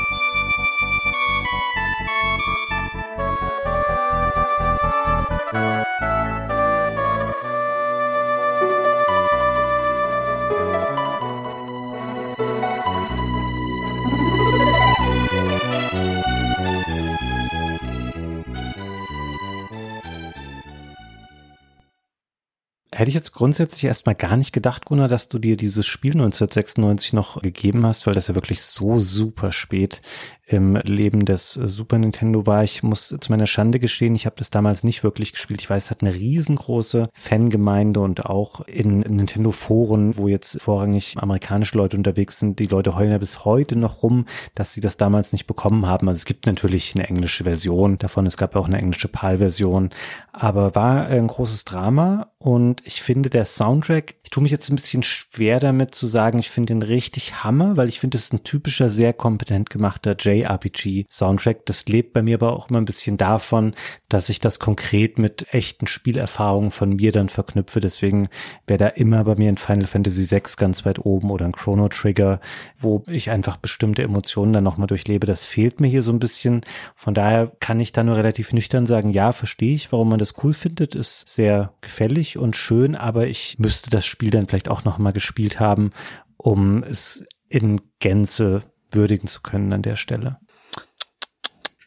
[22.97, 27.11] Hätte ich jetzt grundsätzlich erstmal gar nicht gedacht, Gunnar, dass du dir dieses Spiel 1996
[27.11, 30.01] noch gegeben hast, weil das ja wirklich so super spät
[30.47, 32.63] im Leben des Super Nintendo war.
[32.63, 35.61] Ich muss zu meiner Schande gestehen, ich habe das damals nicht wirklich gespielt.
[35.61, 41.77] Ich weiß, es hat eine riesengroße Fangemeinde und auch in Nintendo-Foren, wo jetzt vorrangig amerikanische
[41.77, 45.31] Leute unterwegs sind, die Leute heulen ja bis heute noch rum, dass sie das damals
[45.31, 46.07] nicht bekommen haben.
[46.07, 49.89] Also es gibt natürlich eine englische Version davon, es gab auch eine englische PAL-Version,
[50.31, 54.75] aber war ein großes Drama und ich finde der Soundtrack, ich tue mich jetzt ein
[54.75, 58.33] bisschen schwer damit zu sagen, ich finde ihn richtig Hammer, weil ich finde, es ist
[58.33, 61.65] ein typischer, sehr kompetent gemachter JRPG-Soundtrack.
[61.65, 63.73] Das lebt bei mir aber auch immer ein bisschen davon,
[64.09, 67.79] dass ich das konkret mit echten Spielerfahrungen von mir dann verknüpfe.
[67.79, 68.29] Deswegen
[68.67, 71.87] wäre da immer bei mir ein Final Fantasy VI ganz weit oben oder ein Chrono
[71.89, 72.39] Trigger,
[72.77, 75.27] wo ich einfach bestimmte Emotionen dann nochmal durchlebe.
[75.27, 76.61] Das fehlt mir hier so ein bisschen.
[76.95, 80.35] Von daher kann ich da nur relativ nüchtern sagen, ja, verstehe ich, warum man das
[80.43, 84.83] cool findet, ist sehr gefällig und schön, aber ich müsste das Spiel dann vielleicht auch
[84.83, 85.91] nochmal gespielt haben,
[86.37, 88.63] um es in Gänze
[88.95, 90.37] würdigen zu können an der Stelle.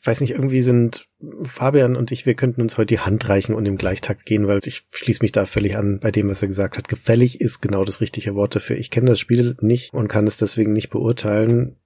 [0.01, 1.07] Ich weiß nicht, irgendwie sind
[1.43, 4.61] Fabian und ich, wir könnten uns heute die Hand reichen und im Gleichtakt gehen, weil
[4.65, 6.89] ich schließe mich da völlig an bei dem, was er gesagt hat.
[6.89, 8.79] Gefällig ist genau das richtige Wort dafür.
[8.79, 11.77] Ich kenne das Spiel nicht und kann es deswegen nicht beurteilen.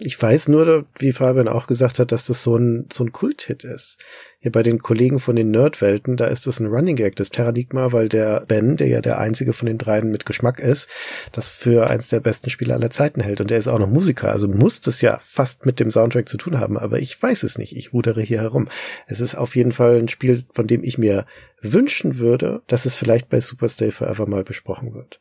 [0.00, 3.64] Ich weiß nur, wie Fabian auch gesagt hat, dass das so ein, so ein Kulthit
[3.64, 3.98] ist
[4.46, 7.90] hier bei den Kollegen von den Nerdwelten, da ist das ein Running Gag, das Terranigma,
[7.90, 10.88] weil der Ben, der ja der einzige von den dreien mit Geschmack ist,
[11.32, 13.40] das für eins der besten Spiele aller Zeiten hält.
[13.40, 16.36] Und der ist auch noch Musiker, also muss das ja fast mit dem Soundtrack zu
[16.36, 17.76] tun haben, aber ich weiß es nicht.
[17.76, 18.68] Ich rudere hier herum.
[19.06, 21.26] Es ist auf jeden Fall ein Spiel, von dem ich mir
[21.60, 25.20] wünschen würde, dass es vielleicht bei Super Stay Forever mal besprochen wird.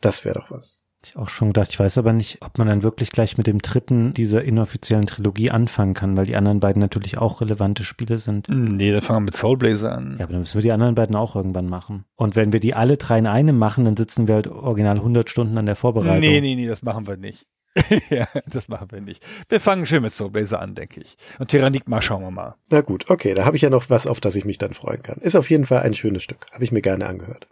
[0.00, 0.83] Das wäre doch was.
[1.06, 3.60] Ich auch schon gedacht, ich weiß aber nicht, ob man dann wirklich gleich mit dem
[3.60, 8.48] dritten dieser inoffiziellen Trilogie anfangen kann, weil die anderen beiden natürlich auch relevante Spiele sind.
[8.48, 10.16] Nee, dann fangen wir mit Soul Blazer an.
[10.18, 12.04] Ja, aber dann müssen wir die anderen beiden auch irgendwann machen.
[12.16, 15.28] Und wenn wir die alle drei in einem machen, dann sitzen wir halt original 100
[15.30, 16.20] Stunden an der Vorbereitung.
[16.20, 17.46] Nee, nee, nee, das machen wir nicht.
[18.10, 19.24] ja, das machen wir nicht.
[19.48, 21.16] Wir fangen schön mit Soul Blazer an, denke ich.
[21.38, 22.54] Und Terranigma schauen wir mal.
[22.70, 25.02] Na gut, okay, da habe ich ja noch was, auf das ich mich dann freuen
[25.02, 25.18] kann.
[25.18, 26.46] Ist auf jeden Fall ein schönes Stück.
[26.52, 27.48] Habe ich mir gerne angehört.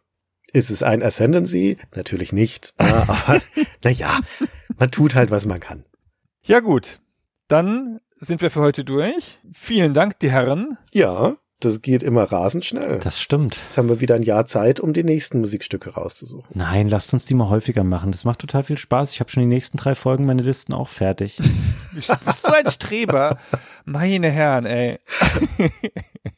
[0.52, 1.78] Ist es ein Ascendancy?
[1.94, 2.74] Natürlich nicht.
[2.78, 3.40] Na, aber
[3.82, 4.20] naja,
[4.78, 5.84] man tut halt, was man kann.
[6.44, 7.00] Ja gut,
[7.48, 9.40] dann sind wir für heute durch.
[9.52, 10.78] Vielen Dank, die Herren.
[10.92, 12.98] Ja, das geht immer rasend schnell.
[12.98, 13.60] Das stimmt.
[13.68, 16.50] Jetzt haben wir wieder ein Jahr Zeit, um die nächsten Musikstücke rauszusuchen.
[16.54, 18.12] Nein, lasst uns die mal häufiger machen.
[18.12, 19.12] Das macht total viel Spaß.
[19.12, 21.38] Ich habe schon die nächsten drei Folgen meine Listen auch fertig.
[21.92, 23.38] Bist du ein Streber?
[23.84, 24.98] Meine Herren, ey.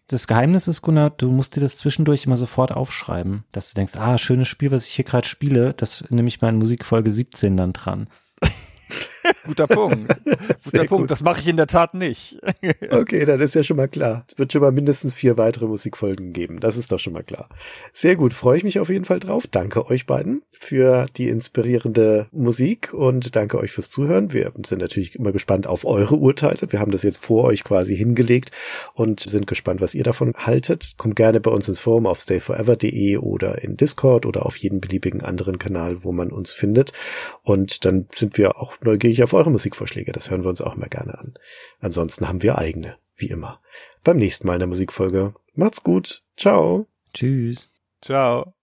[0.06, 3.96] Das Geheimnis ist, Gunnar, du musst dir das zwischendurch immer sofort aufschreiben, dass du denkst,
[3.96, 7.56] ah, schönes Spiel, was ich hier gerade spiele, das nehme ich mal in Musikfolge 17
[7.56, 8.08] dann dran.
[9.46, 10.14] Guter Punkt.
[10.64, 10.88] Guter Punkt.
[10.88, 11.10] Gut.
[11.10, 12.38] Das mache ich in der Tat nicht.
[12.90, 14.24] okay, dann ist ja schon mal klar.
[14.28, 16.60] Es wird schon mal mindestens vier weitere Musikfolgen geben.
[16.60, 17.48] Das ist doch schon mal klar.
[17.92, 18.34] Sehr gut.
[18.34, 19.46] Freue ich mich auf jeden Fall drauf.
[19.46, 24.32] Danke euch beiden für die inspirierende Musik und danke euch fürs Zuhören.
[24.32, 26.70] Wir sind natürlich immer gespannt auf eure Urteile.
[26.70, 28.50] Wir haben das jetzt vor euch quasi hingelegt
[28.94, 30.94] und sind gespannt, was ihr davon haltet.
[30.96, 35.22] Kommt gerne bei uns ins Forum auf stayforever.de oder in Discord oder auf jeden beliebigen
[35.22, 36.92] anderen Kanal, wo man uns findet.
[37.42, 40.12] Und dann sind wir auch neugierig auf eure Musikvorschläge.
[40.12, 41.34] Das hören wir uns auch immer gerne an.
[41.80, 43.60] Ansonsten haben wir eigene, wie immer.
[44.02, 45.34] Beim nächsten Mal in der Musikfolge.
[45.54, 46.22] Macht's gut.
[46.36, 46.88] Ciao.
[47.12, 47.70] Tschüss.
[48.02, 48.54] Ciao.